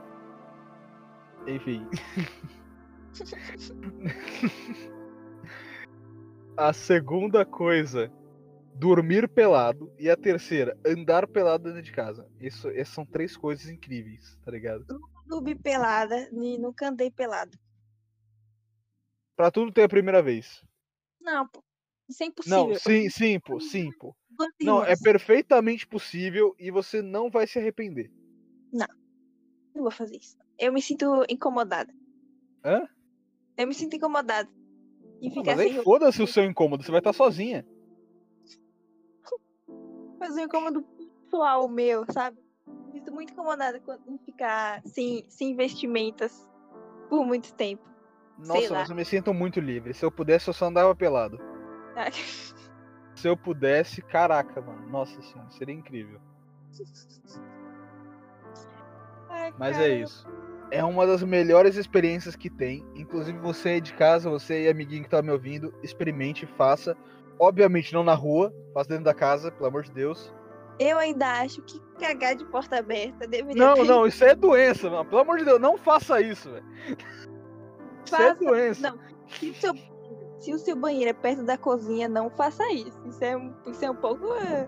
[1.47, 1.87] Enfim.
[6.57, 8.11] a segunda coisa,
[8.75, 9.89] dormir pelado.
[9.97, 12.29] E a terceira, andar pelado dentro de casa.
[12.41, 14.85] Isso, essas são três coisas incríveis, tá ligado?
[15.25, 17.57] Dormi pelada e nunca andei pelado.
[19.37, 20.61] Pra tudo ter a primeira vez.
[21.21, 21.63] Não, pô.
[22.09, 22.67] Isso é impossível.
[22.67, 24.13] Não, sim, sim, pô, sim, pô.
[24.61, 28.11] Não, é perfeitamente possível e você não vai se arrepender.
[28.73, 29.00] Não
[29.75, 30.37] vou fazer isso.
[30.57, 31.93] Eu me sinto incomodada.
[32.63, 32.87] Hã?
[33.57, 34.49] Eu me sinto incomodada.
[35.21, 37.65] E Não, ficar mas aí sem foda-se o seu incômodo, você vai estar sozinha.
[40.21, 42.37] fazer um incômodo pessoal meu, sabe?
[42.67, 46.47] Me sinto muito incomodada em ficar sem, sem vestimentas
[47.09, 47.83] por muito tempo.
[48.37, 49.93] Nossa, mas eu me sinto muito livre.
[49.93, 51.39] Se eu pudesse, eu só andava pelado.
[53.15, 54.89] Se eu pudesse, caraca, mano.
[54.89, 56.19] Nossa senhora, seria incrível.
[59.31, 60.27] Ai, Mas cara, é isso.
[60.69, 62.85] É uma das melhores experiências que tem.
[62.95, 66.95] Inclusive, você aí de casa, você e amiguinho que tá me ouvindo, experimente, faça.
[67.39, 70.33] Obviamente não na rua, faça dentro da casa, pelo amor de Deus.
[70.79, 73.83] Eu ainda acho que cagar de porta aberta deveria Não, ter.
[73.83, 75.05] não, isso é doença, mano.
[75.05, 76.65] Pelo amor de Deus, não faça isso, velho.
[78.05, 78.89] Isso é doença.
[78.91, 79.73] Não, se o, seu,
[80.39, 82.99] se o seu banheiro é perto da cozinha, não faça isso.
[83.07, 84.33] Isso é, um- isso é um pouco.
[84.35, 84.67] eh,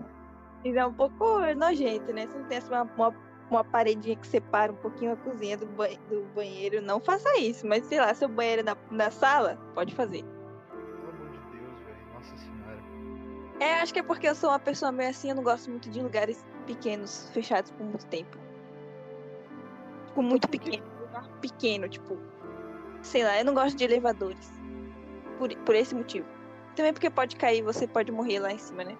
[0.64, 2.26] Isso é um pouco nojento, né?
[2.26, 3.14] Se não tem uma, uma,
[3.50, 7.66] uma paredinha que separa um pouquinho a cozinha do, ba- do banheiro, não faça isso.
[7.66, 10.24] Mas sei lá, seu banheiro é na, na sala, pode fazer.
[10.24, 12.14] Pelo amor de Deus, velho.
[12.14, 12.82] Nossa senhora.
[13.60, 15.88] É, acho que é porque eu sou uma pessoa meio assim, eu não gosto muito
[15.90, 18.38] de lugares pequenos, fechados por muito tempo.
[20.06, 20.70] Tipo, muito por quê?
[20.70, 20.86] pequeno.
[21.00, 22.18] Lugar pequeno, tipo.
[23.02, 24.50] Sei lá, eu não gosto de elevadores.
[25.38, 26.26] Por, por esse motivo.
[26.74, 28.96] Também porque pode cair, você pode morrer lá em cima, né?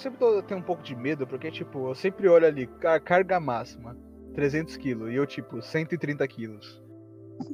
[0.00, 3.96] Sempre tenho um pouco de medo, porque, tipo, eu sempre olho ali, car- carga máxima,
[4.34, 6.82] 300 quilos, e eu, tipo, 130 quilos.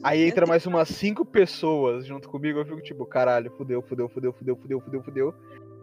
[0.02, 4.32] Aí entra mais umas 5 pessoas junto comigo, eu fico, tipo, caralho, fudeu, fudeu, fudeu,
[4.32, 5.34] fudeu, fudeu, fudeu, fudeu.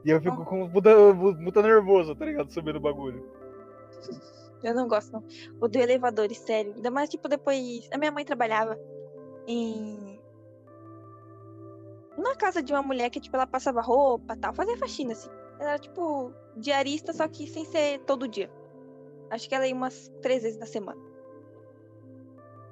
[0.05, 0.89] E eu fico com puta,
[1.43, 2.51] puta nervoso, tá ligado?
[2.51, 3.25] Subindo o bagulho.
[4.61, 5.23] Eu não gosto, não.
[5.61, 6.73] Odeio elevadores, sério.
[6.75, 7.89] Ainda mais, tipo, depois.
[7.93, 8.77] A minha mãe trabalhava
[9.47, 10.19] em.
[12.17, 15.29] Na casa de uma mulher que, tipo, ela passava roupa tal, fazia faxina, assim.
[15.63, 18.51] Ela era, tipo, diarista, só que sem ser todo dia.
[19.29, 21.01] Acho que ela ia umas três vezes na semana.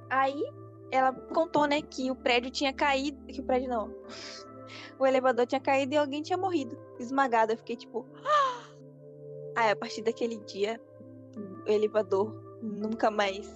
[0.09, 0.43] Aí,
[0.91, 3.25] ela contou, né, que o prédio tinha caído.
[3.27, 3.95] Que o prédio não.
[4.99, 6.77] o elevador tinha caído e alguém tinha morrido.
[6.99, 7.53] Esmagado.
[7.53, 8.05] Eu fiquei, tipo.
[8.25, 8.67] "Ah!"
[9.55, 10.77] Aí, a partir daquele dia,
[11.65, 13.49] o elevador nunca mais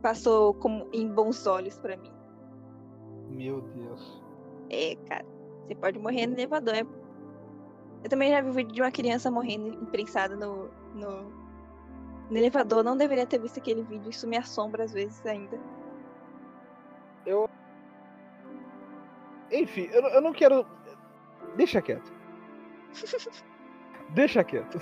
[0.00, 2.12] passou como em bons olhos pra mim.
[3.28, 4.22] Meu Deus.
[4.70, 5.26] É, cara,
[5.66, 6.74] você pode morrer no elevador.
[6.74, 7.07] é-
[8.02, 11.22] Eu também já vi vídeo de uma criança morrendo imprensada no, no,
[12.30, 12.82] no elevador.
[12.84, 15.58] Não deveria ter visto aquele vídeo, isso me assombra às vezes ainda.
[19.50, 20.66] Enfim, eu, eu não quero.
[21.56, 22.12] Deixa quieto.
[24.10, 24.78] Deixa quieto.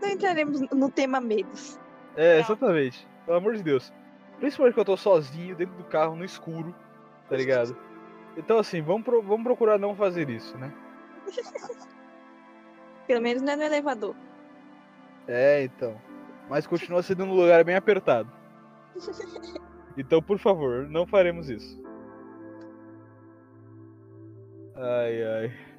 [0.00, 1.78] Não entraremos no tema medos.
[2.16, 3.06] É, exatamente.
[3.24, 3.92] Pelo amor de Deus.
[4.38, 6.74] Principalmente que eu tô sozinho, dentro do carro, no escuro,
[7.28, 7.76] tá ligado?
[8.38, 10.70] Então, assim, vamos, pro- vamos procurar não fazer isso, né?
[13.06, 14.16] Pelo menos não é no elevador.
[15.28, 16.00] É, então.
[16.48, 18.30] Mas continua sendo um lugar bem apertado.
[19.98, 21.82] Então, por favor, não faremos isso.
[24.74, 25.76] Ai, ai.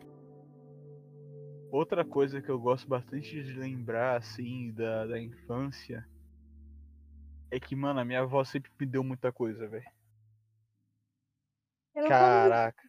[1.71, 6.03] Outra coisa que eu gosto bastante de lembrar, assim, da, da infância
[7.51, 9.85] é que, mano, a minha avó sempre me deu muita coisa, velho.
[12.07, 12.81] Caraca.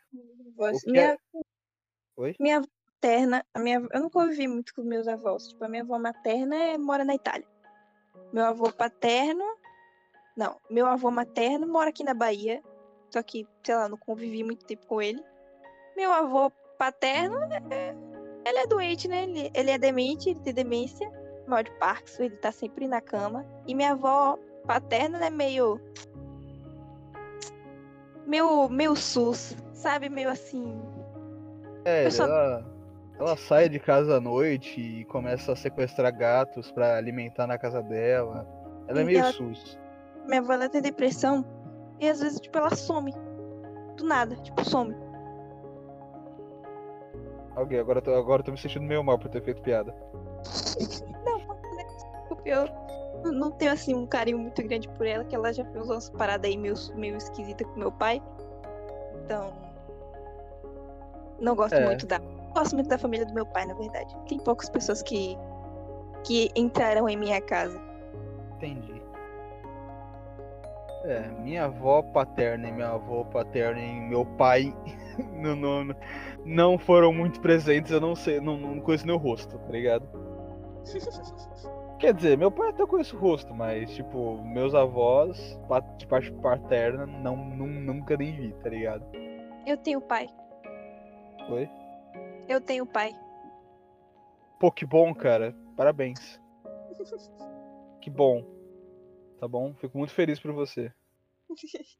[0.86, 1.18] Minha, é-
[2.16, 2.36] Oi?
[2.40, 2.66] minha avó
[3.02, 5.48] materna, a minha, eu não convivi muito com meus avós.
[5.48, 7.46] Tipo, a minha avó materna é- mora na Itália.
[8.32, 9.44] Meu avô paterno.
[10.36, 12.62] Não, meu avô materno mora aqui na Bahia.
[13.10, 15.22] Só que, sei lá, não convivi muito tempo com ele.
[15.96, 17.36] Meu avô paterno,
[17.70, 17.94] é-
[18.44, 19.22] ele é doente, né?
[19.24, 21.10] Ele, ele é demente, ele tem demência,
[21.46, 23.44] mal de Parkinson, ele tá sempre na cama.
[23.66, 24.36] E minha avó
[24.66, 25.80] paterna é meio.
[28.26, 30.08] Meio, meio sus, sabe?
[30.10, 30.78] Meio assim.
[31.84, 32.77] É, Eu só- ela,
[33.18, 37.82] ela sai de casa à noite e começa a sequestrar gatos pra alimentar na casa
[37.82, 38.46] dela.
[38.86, 39.78] Ela é E meio ela- sus.
[40.26, 41.44] Minha avó ela tem depressão
[42.00, 43.12] e às vezes, tipo, ela some.
[43.96, 44.94] Do nada, tipo, some.
[47.56, 49.92] Alguém, agora eu tô, agora tô me sentindo meio mal por ter feito piada.
[51.24, 51.40] Não?
[52.28, 52.68] Porque eu
[53.32, 56.48] não- tenho, assim, um carinho muito grande por ela, que ela já fez umas paradas
[56.48, 58.22] aí meio, meio esquisitas com meu pai.
[59.24, 59.52] Então.
[61.40, 61.84] Não gosto É.
[61.84, 62.20] muito da.
[62.58, 64.12] Gosto muito da família do meu pai, na verdade.
[64.28, 65.38] Tem poucas pessoas que.
[66.24, 67.80] que entraram em minha casa.
[68.56, 69.00] Entendi.
[71.04, 74.74] É, minha avó paterna e minha avó paterna e meu pai
[75.32, 75.96] não, não,
[76.44, 80.08] não foram muito presentes, eu não sei, não, não conheço o rosto, tá ligado?
[82.00, 85.56] Quer dizer, meu pai até conheço o rosto, mas, tipo, meus avós,
[85.96, 89.04] de parte paterna, não, não, nunca nem vi, tá ligado?
[89.64, 90.28] Eu tenho pai.
[91.50, 91.68] Oi?
[92.48, 93.12] Eu tenho pai.
[94.58, 95.54] Pô, que bom, cara.
[95.76, 96.40] Parabéns.
[98.00, 98.42] Que bom.
[99.38, 99.74] Tá bom?
[99.74, 100.92] Fico muito feliz por você.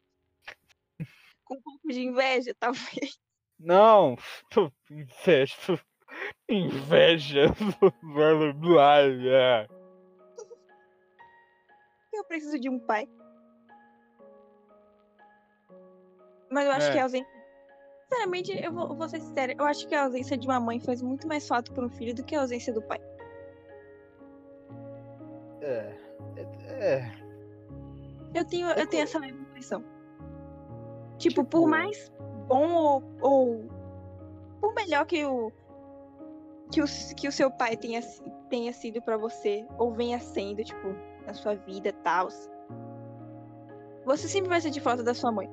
[1.45, 3.19] Com um pouco de inveja, talvez.
[3.59, 4.17] Não,
[4.91, 5.55] inveja.
[6.49, 7.45] Inveja.
[12.13, 13.09] Eu preciso de um pai.
[16.51, 16.93] Mas eu acho É.
[16.93, 17.38] que a ausência.
[18.11, 19.55] Sinceramente, eu vou, vou ser sincera.
[19.59, 22.15] Eu acho que a ausência de uma mãe faz muito mais falta para um filho
[22.15, 22.99] do que a ausência do pai.
[25.61, 25.95] É.
[26.37, 26.43] É.
[26.71, 27.13] é.
[28.35, 29.85] Eu tenho, eu tenho essa mesma impressão.
[31.19, 32.11] Tipo, Tipo- por mais
[32.47, 33.65] bom ou, ou.
[34.61, 35.53] Por melhor que o.
[36.73, 36.87] Que o,
[37.17, 38.01] que o seu pai tenha,
[38.51, 40.95] tenha sido pra você, ou venha sendo, tipo,
[41.27, 42.29] na sua vida e tal.
[44.05, 45.51] Você sempre vai sentir falta da sua mãe.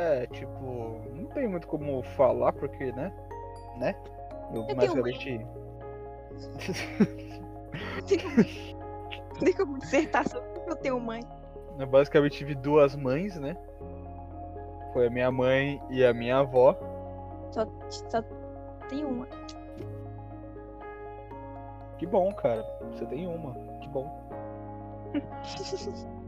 [0.00, 3.12] É, tipo, não tem muito como falar, porque, né?
[3.78, 3.94] Né?
[4.54, 5.46] Eu, tenho basicamente.
[8.06, 8.44] Tem como-
[9.40, 11.20] Tem como dissertar sobre eu tenho mãe.
[11.78, 13.56] Eu basicamente tive duas mães, né?
[14.92, 16.76] Foi a minha mãe e a minha avó.
[17.52, 18.22] Só, só
[18.88, 19.26] tem uma.
[21.98, 22.64] Que bom, cara.
[22.92, 23.54] Você tem uma.
[23.80, 24.08] Que bom.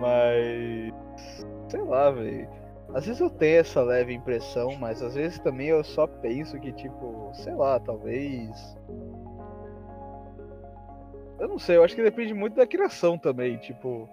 [0.00, 0.92] Mas.
[1.68, 2.48] Sei lá, velho.
[2.94, 6.72] Às vezes eu tenho essa leve impressão, mas às vezes também eu só penso que,
[6.72, 8.50] tipo, sei lá, talvez.
[11.38, 13.58] Eu não sei, eu acho que depende muito da criação também.
[13.58, 14.08] Tipo,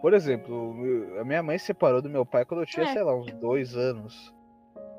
[0.00, 0.74] por exemplo,
[1.20, 2.92] a minha mãe se separou do meu pai quando eu tinha, É.
[2.92, 4.34] sei lá, uns dois anos.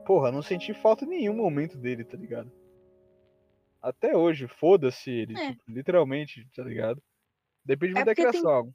[0.05, 2.51] Porra, eu não senti falta em nenhum momento dele, tá ligado?
[3.81, 5.51] Até hoje, foda-se ele, É.
[5.51, 7.01] tipo, literalmente, tá ligado?
[7.63, 8.73] Depende É muito da porque tem- criação.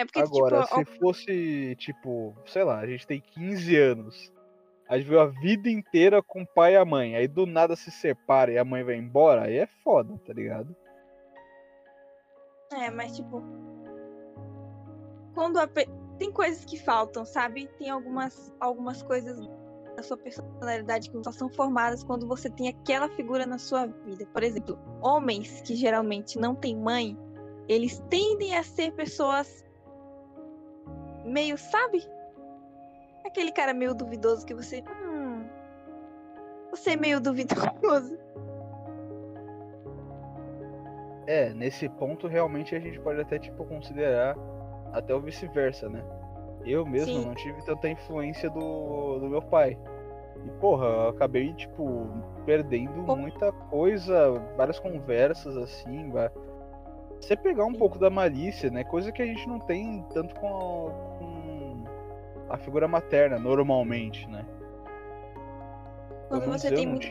[0.00, 4.32] É porque, Agora, tipo, ó, se fosse, tipo, sei lá, a gente tem 15 anos,
[4.88, 7.76] a gente viu a vida inteira com o pai e a mãe, aí do nada
[7.76, 10.74] se separa e a mãe vai embora, aí é foda, tá ligado?
[12.72, 13.42] É, mas tipo.
[15.34, 15.88] Quando a pe-
[16.18, 17.68] tem coisas que faltam, sabe?
[17.78, 19.38] Tem algumas, algumas coisas
[19.96, 24.24] da sua personalidade que só são formadas quando você tem aquela figura na sua vida.
[24.32, 27.18] Por exemplo, homens que geralmente não têm mãe,
[27.68, 29.62] eles tendem a ser pessoas
[31.30, 32.06] meio, sabe?
[33.24, 34.82] Aquele cara meio duvidoso que você.
[35.02, 35.44] Hum,
[36.70, 38.18] você é meio duvidoso.
[41.26, 44.36] É, nesse ponto realmente a gente pode até, tipo, considerar
[44.92, 46.02] até o vice-versa, né?
[46.64, 47.26] Eu mesmo Sim.
[47.26, 49.78] não tive tanta influência do, do meu pai.
[50.44, 52.06] E, porra, eu acabei, tipo,
[52.44, 56.10] perdendo muita coisa, várias conversas, assim,
[57.20, 58.82] você pegar um pouco da malícia, né?
[58.84, 61.84] Coisa que a gente não tem tanto com a, com
[62.48, 64.44] a figura materna, normalmente, né?
[66.28, 67.06] Quando você tem muito.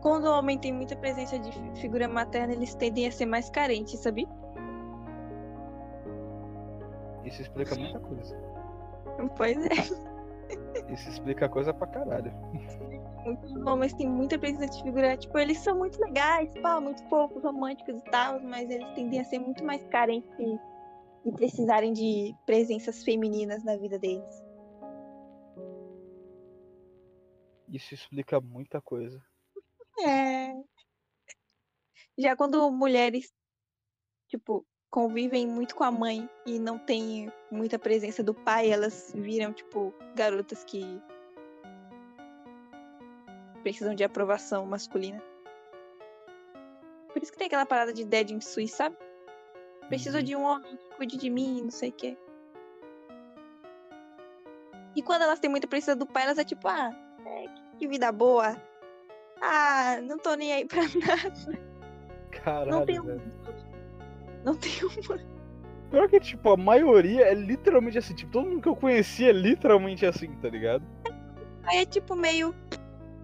[0.00, 3.50] Quando o homem tem muita presença de fi- figura materna, eles tendem a ser mais
[3.50, 4.26] carentes, sabe?
[7.24, 8.36] Isso explica muita coisa.
[9.36, 10.92] Pois é.
[10.92, 12.32] Isso explica coisa pra caralho.
[13.24, 15.16] Muito bom, mas tem muita presença de figura.
[15.16, 19.24] Tipo, eles são muito legais, pá, muito fofos, românticos e tal, mas eles tendem a
[19.24, 24.44] ser muito mais carentes e, e precisarem de presenças femininas na vida deles.
[27.68, 29.22] Isso explica muita coisa.
[30.02, 30.54] É.
[32.18, 33.32] Já quando mulheres,
[34.28, 39.52] tipo, convivem muito com a mãe e não tem muita presença do pai, elas viram,
[39.52, 41.00] tipo, garotas que
[43.60, 45.22] precisam de aprovação masculina.
[47.12, 48.96] Por isso que tem aquela parada de dead em Sui, sabe?
[49.88, 50.22] Preciso Uhum.
[50.24, 52.16] de um homem que cuide de mim, não sei o quê.
[54.94, 56.90] E quando elas têm muita presença do pai, elas é tipo, ah,
[57.24, 57.44] é,
[57.78, 58.56] que vida boa.
[59.40, 61.58] Ah, não tô nem aí pra nada.
[62.30, 63.04] Caralho, Não tem um.
[63.04, 63.22] velho.
[64.44, 65.30] Não tem uma.
[65.90, 68.14] Pior que, tipo, a maioria é literalmente assim.
[68.14, 70.84] Tipo, todo mundo que eu conhecia é literalmente assim, tá ligado?
[71.64, 72.54] Aí é tipo meio.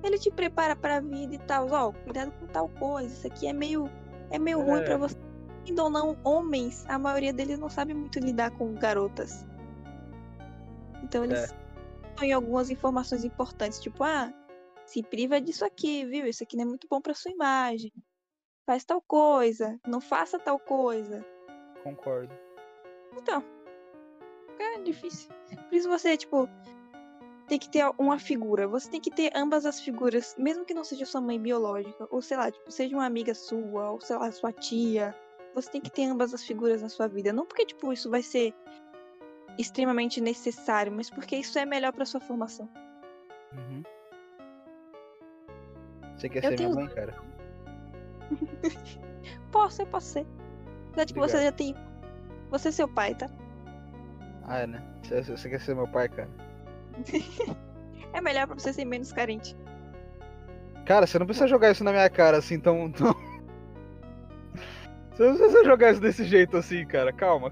[0.07, 1.69] Ele te prepara pra vida e tal.
[1.71, 3.13] Ó, cuidado com tal coisa.
[3.13, 3.91] Isso aqui é meio.
[4.31, 4.85] É meio ruim É.
[4.85, 5.17] pra você.
[5.67, 9.45] Ainda ou não, homens, a maioria deles não sabe muito lidar com garotas.
[11.03, 11.53] Então eles
[12.17, 14.33] têm algumas informações importantes, tipo, ah,
[14.85, 16.27] se priva disso aqui, viu?
[16.27, 17.93] Isso aqui não é muito bom pra sua imagem.
[18.65, 21.25] Faz tal coisa, não faça tal coisa.
[21.83, 22.33] Concordo.
[23.17, 23.43] Então,
[24.59, 25.31] é difícil.
[25.69, 26.49] Por isso você, tipo,
[27.47, 28.67] tem que ter uma figura.
[28.69, 32.21] Você tem que ter ambas as figuras, mesmo que não seja sua mãe biológica, ou
[32.21, 35.15] sei lá, tipo, seja uma amiga sua, ou sei lá, sua tia.
[35.55, 37.33] Você tem que ter ambas as figuras na sua vida.
[37.33, 38.53] Não porque, tipo, isso vai ser
[39.59, 42.69] extremamente necessário, mas porque isso é melhor pra sua formação.
[43.53, 43.83] Uhum.
[46.17, 47.15] Você quer Eu ser minha tenho- mãe, cara?
[49.53, 50.27] Posso, eu posso ser.
[50.91, 51.75] Apesar de que você já tem.
[52.51, 53.29] Você é seu pai, tá?
[54.45, 54.83] Ah, é, né?
[55.03, 56.29] Você, você quer ser meu pai, cara?
[58.13, 59.55] É melhor pra você ser menos carente.
[60.87, 62.91] Cara, você não precisa jogar isso na minha cara assim tão.
[62.91, 63.13] tão...
[65.11, 67.13] Você não precisa jogar isso desse jeito assim, cara.
[67.13, 67.51] Calma.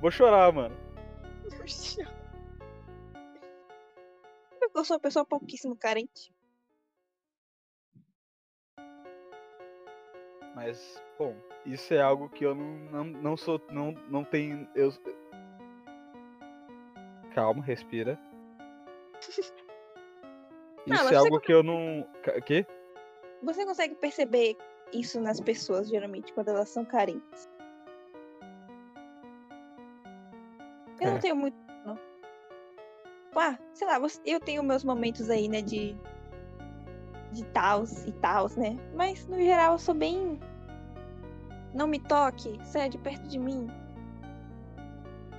[0.00, 0.76] Vou chorar, mano.
[4.74, 6.32] Eu sou uma pessoa pouquíssimo carente.
[10.54, 11.34] Mas, bom,
[11.64, 13.60] isso é algo que eu não, não, não sou.
[13.70, 14.68] Não, não tenho.
[14.74, 14.92] Eu...
[17.34, 18.18] Calma, respira.
[20.86, 22.06] Não, Isso mas é algo que eu não.
[22.46, 22.66] Quê?
[23.42, 24.56] Você consegue perceber
[24.94, 27.48] isso nas pessoas, geralmente, quando elas são carentes.
[31.00, 31.10] Eu É.
[31.12, 31.56] não tenho muito.
[31.84, 31.98] Não.
[33.36, 35.94] Ah, sei lá, eu tenho meus momentos aí, né, de.
[37.32, 38.76] de tals e tals, né?
[38.94, 40.40] Mas no geral eu sou bem.
[41.74, 43.68] Não me toque, saia de perto de mim.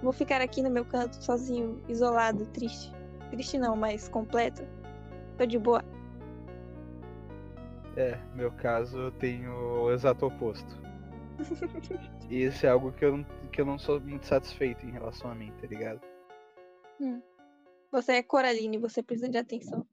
[0.01, 2.91] Vou ficar aqui no meu canto, sozinho, isolado, triste.
[3.29, 4.63] Triste não, mas completo.
[5.37, 5.83] Tô de boa.
[7.95, 10.79] É, meu caso eu tenho o exato oposto.
[12.29, 15.29] E isso é algo que eu, não, que eu não sou muito satisfeito em relação
[15.29, 15.99] a mim, tá ligado?
[17.91, 19.85] Você é Coraline, você precisa de atenção.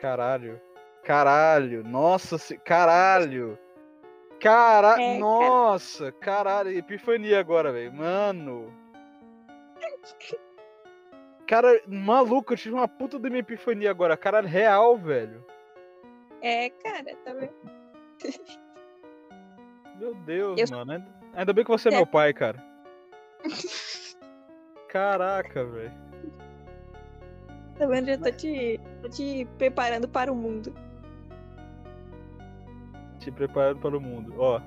[0.00, 0.60] Caralho.
[1.02, 1.82] Caralho.
[1.82, 2.58] Nossa, se...
[2.58, 3.58] caralho.
[4.40, 4.92] Cara...
[5.00, 5.18] É, cara.
[5.18, 6.70] Nossa, caralho.
[6.70, 7.92] Epifania agora, velho.
[7.92, 8.72] Mano.
[11.46, 14.16] Cara, maluco, eu tive uma puta de minha epifania agora.
[14.16, 15.44] Caralho, real, velho.
[16.40, 17.52] É, cara, tá vendo?
[19.98, 20.92] Meu Deus, Eu- mano.
[20.92, 21.96] Ainda- Ainda bem que você é É.
[21.96, 22.64] meu pai, cara.
[24.88, 25.92] Caraca, velho.
[27.78, 28.06] Tá vendo?
[28.08, 30.74] Já tô te, tô te preparando para o mundo.
[33.20, 34.34] Te preparando para o mundo.
[34.38, 34.60] Ó.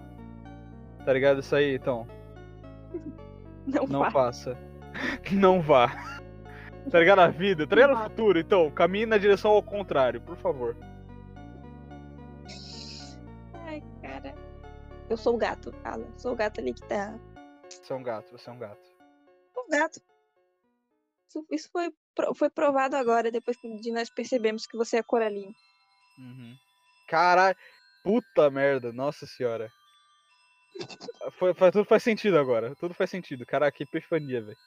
[1.04, 2.08] Tá ligado isso aí, então?
[3.68, 4.58] Não, Não faça.
[5.32, 5.88] Não vá.
[6.92, 7.66] Tá ligado a vida?
[7.66, 8.40] Tá ligado o futuro?
[8.40, 10.76] Então, caminhe na direção ao contrário, por favor.
[13.66, 14.36] Ai, cara.
[15.10, 16.08] Eu sou o gato, Alan.
[16.18, 17.18] Sou o gato ali que tá.
[17.70, 18.82] Você é um gato, você é um gato.
[19.54, 20.02] Sou o gato.
[21.28, 21.92] Isso, isso foi,
[22.36, 25.56] foi provado agora, depois que- de nós percebemos que você é Coraline.
[26.20, 26.56] Uhum.
[27.08, 27.58] Caralho.
[28.04, 29.72] Puta merda, nossa senhora.
[31.40, 32.76] Foi, faz- tudo faz sentido agora.
[32.76, 33.46] Tudo faz sentido.
[33.46, 34.58] Caraca, que epifania, velho.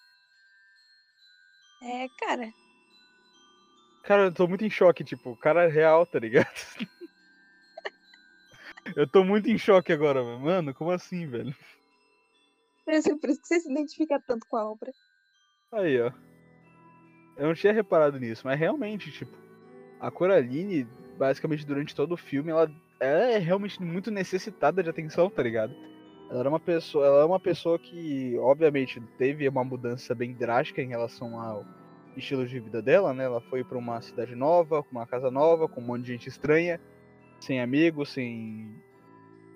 [1.82, 2.52] É, cara.
[4.02, 6.46] Cara, eu tô muito em choque, tipo, o cara é real, tá ligado?
[8.96, 10.40] eu tô muito em choque agora, velho.
[10.40, 11.54] Mano, como assim, velho?
[12.84, 14.94] Por isso, por isso que você se identifica tanto com a obra.
[15.72, 16.12] Aí, ó.
[17.36, 19.36] Eu não tinha reparado nisso, mas realmente, tipo,
[20.00, 20.84] a Coraline,
[21.18, 22.70] basicamente durante todo o filme, ela,
[23.00, 25.74] ela é realmente muito necessitada de atenção, tá ligado?
[26.30, 30.82] Ela era uma pessoa, ela é uma pessoa que, obviamente, teve uma mudança bem drástica
[30.82, 31.64] em relação ao
[32.16, 33.24] estilo de vida dela, né?
[33.24, 36.28] Ela foi para uma cidade nova, com uma casa nova, com um monte de gente
[36.28, 36.80] estranha,
[37.40, 38.74] sem amigos, sem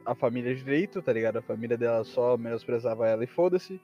[0.05, 1.39] a família direito, tá ligado?
[1.39, 3.81] A família dela só menosprezava ela e foda-se.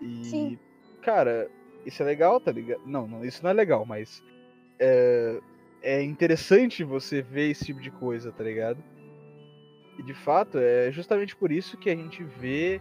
[0.00, 0.58] E, Sim.
[1.02, 1.50] cara,
[1.84, 2.82] isso é legal, tá ligado?
[2.86, 4.22] Não, não, isso não é legal, mas
[4.78, 5.40] é,
[5.86, 8.82] é interessante você ver esse tipo de coisa, tá ligado?
[9.96, 12.80] E de fato, é justamente por isso que a gente vê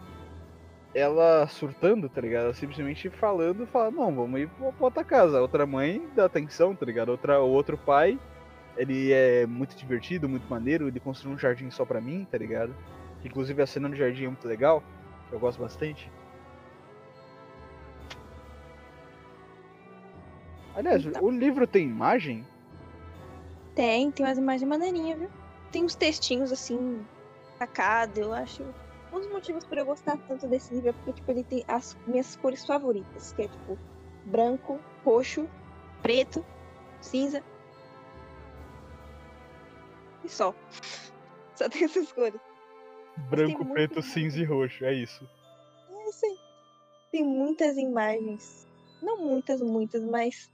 [0.91, 2.45] ela surtando, tá ligado?
[2.45, 5.37] Ela simplesmente falando, fala, não, vamos ir pra outra casa.
[5.37, 7.09] A outra mãe dá atenção, tá ligado?
[7.09, 8.19] Outra, o outro pai,
[8.75, 12.75] ele é muito divertido, muito maneiro, ele construiu um jardim só pra mim, tá ligado?
[13.23, 14.83] Inclusive a cena do jardim é muito legal,
[15.29, 16.11] que eu gosto bastante.
[20.75, 21.23] Aliás, Então.
[21.23, 22.43] o livro tem imagem?
[23.75, 25.29] Tem, tem umas imagens maneirinhas, viu?
[25.71, 27.05] Tem uns textinhos assim,
[27.59, 28.63] sacados, eu acho.
[29.11, 31.97] Um dos motivos por eu gostar tanto desse livro é porque, tipo, ele tem as
[32.07, 33.77] minhas cores favoritas, que é tipo
[34.25, 35.47] branco, roxo,
[36.01, 36.43] preto,
[37.01, 37.43] cinza.
[40.23, 40.55] E só.
[41.55, 42.41] Só tem essas cores.
[43.29, 45.25] Branco, muito preto, cinza e roxo, é isso.
[45.89, 46.37] É isso aí.
[47.13, 48.67] Tem muitas imagens.
[49.01, 50.51] Não muitas, muitas, mas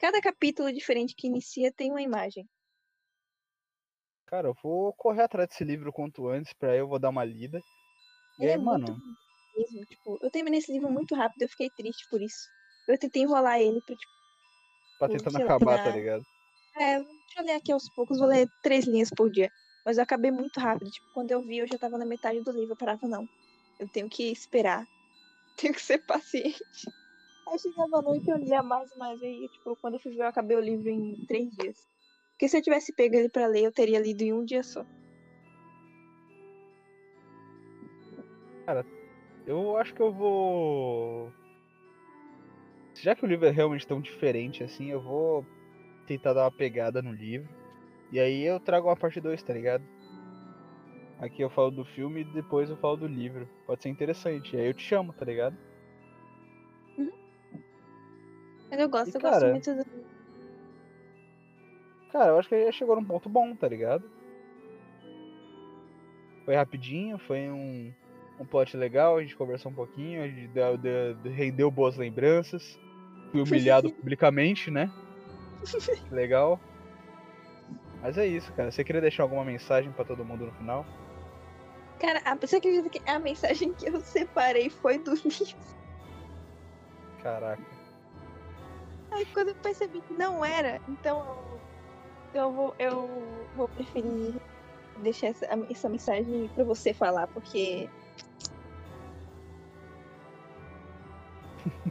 [0.00, 2.48] cada capítulo diferente que inicia tem uma imagem.
[4.26, 7.62] Cara, eu vou correr atrás desse livro quanto antes, pra eu vou dar uma lida.
[8.38, 8.86] E Ele aí, é mano,
[9.54, 9.84] mesmo.
[9.86, 12.50] Tipo, eu terminei esse livro muito rápido, eu fiquei triste por isso.
[12.86, 14.12] Eu tentei enrolar ele pra, tipo,
[14.98, 16.24] tá Pô, tentando lá, acabar, tá na- ligado?
[16.76, 19.52] é, deixa eu ler aqui aos poucos, vou ler três linhas por dia.
[19.84, 20.90] Mas eu acabei muito rápido.
[20.90, 22.72] Tipo, quando eu vi, eu já tava na metade do livro.
[22.74, 23.28] Eu parava, não.
[23.78, 24.86] Eu tenho que esperar.
[25.56, 26.90] Tenho que ser paciente.
[27.48, 29.22] Aí chegava a noite eu lia mais e mais.
[29.22, 31.76] Aí, tipo, quando eu fui ver, eu acabei o livro em três dias.
[32.32, 34.84] Porque se eu tivesse pego ele pra ler, eu teria lido em um dia só.
[39.50, 41.32] Eu acho que eu vou.
[42.94, 45.44] Já que o livro é realmente tão diferente assim, eu vou
[46.06, 47.48] tentar dar uma pegada no livro.
[48.12, 49.84] E aí eu trago uma parte 2, tá ligado?
[51.18, 53.48] Aqui eu falo do filme e depois eu falo do livro.
[53.66, 54.54] Pode ser interessante.
[54.54, 55.56] E aí eu te chamo, tá ligado?
[58.70, 59.84] Mas eu gosto, E, eu gosto cara, muito do.
[62.12, 64.04] Cara, eu acho que já chegou num ponto bom, tá ligado?
[66.44, 67.92] Foi rapidinho, foi um,
[68.38, 71.96] um plot legal, a gente conversou um pouquinho, a gente deu, deu- deu- rendeu boas
[71.96, 72.78] lembranças.
[73.30, 74.90] Fui humilhado publicamente, né?
[76.10, 76.60] Legal.
[78.02, 78.70] Mas é isso, cara.
[78.72, 80.84] Você queria deixar alguma mensagem pra todo mundo no final?
[82.00, 85.56] Cara, a- você acredita que a mensagem que eu separei foi do livro?
[87.22, 87.62] Caraca.
[89.10, 91.18] Aí quando eu percebi que não era, então
[92.34, 93.08] eu, eu, vou, eu
[93.56, 94.34] vou preferir
[94.98, 97.88] deixar essa, essa mensagem pra você falar, porque.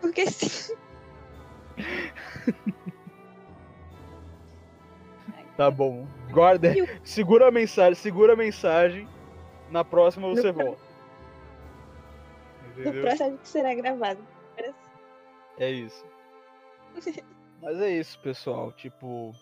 [0.00, 0.74] Porque sim.
[5.56, 6.06] Tá bom.
[6.30, 6.74] Guarda.
[7.02, 9.08] Segura a mensagem, segura a mensagem.
[9.70, 10.82] Na próxima No você pró- volta.
[12.76, 13.02] No Entendeu?
[13.02, 14.20] próximo que será gravado.
[15.58, 16.04] É isso.
[17.60, 18.72] Mas é isso, pessoal.
[18.72, 19.32] Tipo,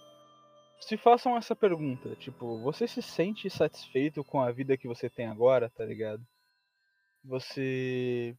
[0.80, 5.26] se façam essa pergunta, tipo, você se sente satisfeito com a vida que você tem
[5.26, 6.24] agora, tá ligado?
[7.24, 8.36] Você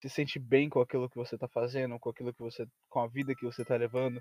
[0.00, 3.06] se sente bem com aquilo que você tá fazendo, com aquilo que você com a
[3.06, 4.20] vida que você tá levando,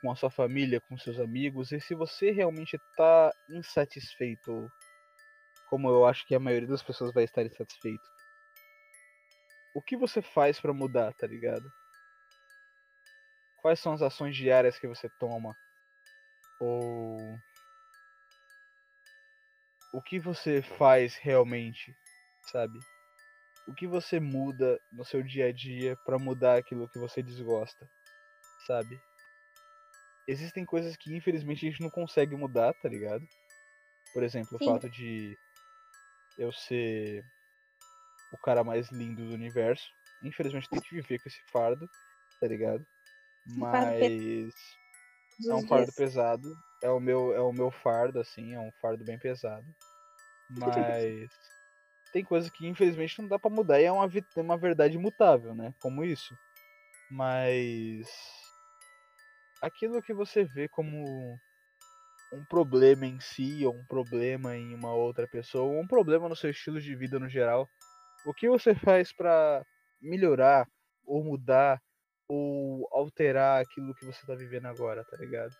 [0.00, 4.70] com a sua família, com seus amigos, e se você realmente tá insatisfeito,
[5.68, 8.04] como eu acho que a maioria das pessoas vai estar insatisfeito.
[9.74, 11.70] O que você faz pra mudar, tá ligado?
[13.66, 15.56] Quais são as ações diárias que você toma?
[16.60, 17.36] Ou
[19.92, 21.92] o que você faz realmente,
[22.52, 22.78] sabe?
[23.66, 27.90] O que você muda no seu dia a dia pra mudar aquilo que você desgosta,
[28.68, 29.02] sabe?
[30.28, 33.26] Existem coisas que infelizmente a gente não consegue mudar, tá ligado?
[34.12, 34.64] Por exemplo, Sim.
[34.64, 35.36] o fato de
[36.38, 37.24] eu ser
[38.32, 39.90] o cara mais lindo do universo.
[40.22, 41.90] Infelizmente tem que viver com esse fardo,
[42.40, 42.86] tá ligado?
[43.46, 44.78] Mas
[45.48, 45.94] é um fardo dias.
[45.94, 46.56] pesado.
[46.82, 49.66] É o meu, é o meu fardo, assim, é um fardo bem pesado.
[50.50, 51.30] Mas
[52.12, 55.54] tem coisas que infelizmente não dá pra mudar e é uma, é uma verdade imutável,
[55.54, 55.72] né?
[55.80, 56.36] Como isso.
[57.10, 58.08] Mas
[59.62, 61.38] aquilo que você vê como
[62.32, 66.36] um problema em si, ou um problema em uma outra pessoa, ou um problema no
[66.36, 67.70] seu estilo de vida no geral,
[68.24, 69.64] o que você faz pra
[70.00, 70.68] melhorar,
[71.06, 71.80] ou mudar,
[72.28, 75.54] ou alterar aquilo que você tá vivendo agora, tá ligado?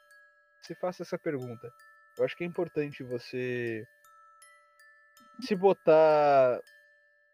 [0.63, 1.73] Se faça essa pergunta.
[2.19, 3.87] Eu acho que é importante você
[5.41, 6.61] se botar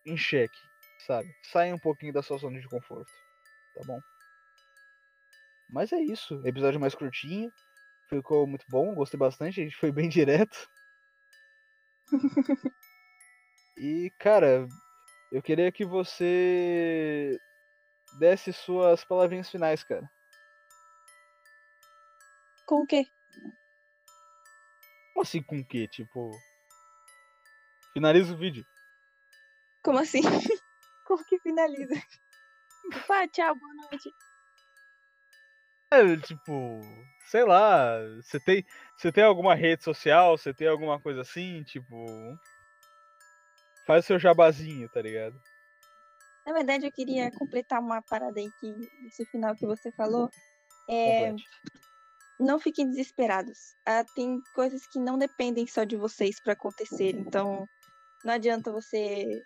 [0.05, 0.59] em xeque,
[1.07, 1.33] sabe?
[1.45, 3.11] Saia um pouquinho da sua zona de conforto,
[3.75, 4.01] tá bom?
[5.71, 7.51] Mas é isso, episódio mais curtinho,
[8.09, 10.69] ficou muito bom, gostei bastante, a gente foi bem direto.
[13.79, 14.67] e, cara,
[15.31, 17.39] eu queria que você
[18.19, 20.11] desse suas palavrinhas finais, cara.
[22.67, 23.07] Com o quê?
[25.13, 25.89] Como assim com o quê?
[25.89, 26.31] Tipo.
[27.93, 28.65] Finaliza o vídeo.
[29.83, 30.23] Como assim?
[31.05, 31.95] Como que finaliza?
[33.07, 34.11] Pá, tchau, boa noite.
[35.91, 36.81] É, tipo,
[37.27, 38.65] sei lá, você tem,
[38.97, 42.07] você tem alguma rede social, você tem alguma coisa assim, tipo,
[43.87, 45.39] faz o seu jabazinho, tá ligado?
[46.47, 48.75] Na verdade, eu queria completar uma parada aí que
[49.07, 50.29] esse final que você falou.
[50.89, 51.33] É,
[52.41, 53.77] não fiquem desesperados.
[53.87, 57.15] Ah, tem coisas que não dependem só de vocês para acontecer.
[57.15, 57.69] Então,
[58.25, 59.43] não adianta você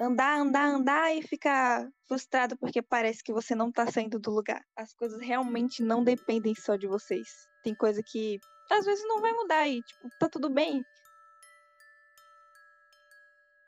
[0.00, 4.62] andar, andar, andar e ficar frustrado porque parece que você não tá saindo do lugar.
[4.76, 7.48] As coisas realmente não dependem só de vocês.
[7.62, 8.38] Tem coisa que
[8.70, 10.84] às vezes não vai mudar e, tipo, tá tudo bem.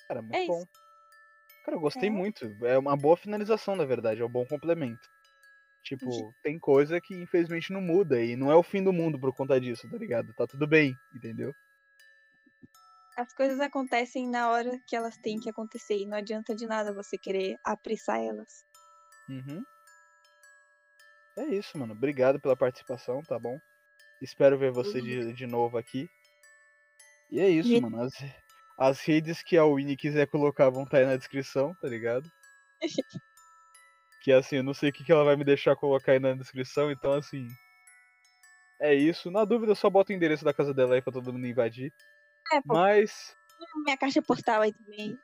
[0.06, 0.58] Cara, muito É bom.
[0.58, 0.87] isso.
[1.68, 2.12] Cara, eu gostei É.
[2.12, 2.56] muito.
[2.64, 5.06] É uma boa finalização, na verdade, é um bom complemento.
[5.84, 9.34] Tipo, tem coisa que infelizmente não muda e não é o fim do mundo por
[9.34, 10.32] conta disso, tá ligado?
[10.32, 11.54] Tá tudo bem, entendeu?
[13.18, 16.94] As coisas acontecem na hora que elas têm que acontecer e não adianta de nada
[16.94, 18.64] você querer apressar elas.
[19.28, 19.62] Uhum.
[21.36, 21.92] É isso, mano.
[21.92, 23.58] Obrigado pela participação, tá bom?
[24.22, 26.08] Espero ver você de, de novo aqui.
[27.30, 28.00] E é isso, E- mano.
[28.00, 28.12] As,
[28.78, 32.30] as redes que a Winnie quiser colocar vão estar aí na descrição, tá ligado?
[34.20, 36.34] Que assim, eu não sei o que, que ela vai me deixar colocar aí na
[36.34, 37.46] descrição, então assim.
[38.80, 39.30] É isso.
[39.30, 41.92] Na dúvida, só bota o endereço da casa dela aí pra todo mundo invadir.
[42.52, 43.34] É, pô, Mas
[43.84, 45.18] minha caixa postal aí também.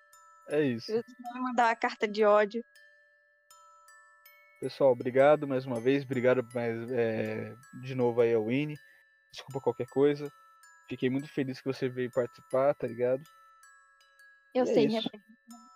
[0.49, 0.93] é isso.
[0.93, 1.03] Eu
[1.35, 2.65] vou mandar uma carta de ódio.
[4.61, 6.05] Pessoal, obrigado mais uma vez.
[6.05, 8.79] Obrigado mais, é, de novo aí ao Winnie.
[9.33, 10.31] Desculpa qualquer coisa.
[10.89, 13.23] Fiquei muito feliz que você veio participar, tá ligado?
[14.55, 15.03] Eu é sei, minha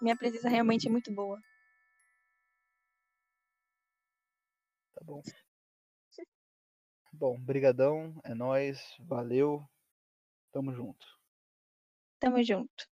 [0.00, 1.40] minha presença realmente é muito boa.
[4.94, 5.22] Tá bom.
[7.12, 9.68] Bom, brigadão, é nóis, valeu,
[10.52, 11.06] tamo junto.
[12.20, 12.88] Tamo junto.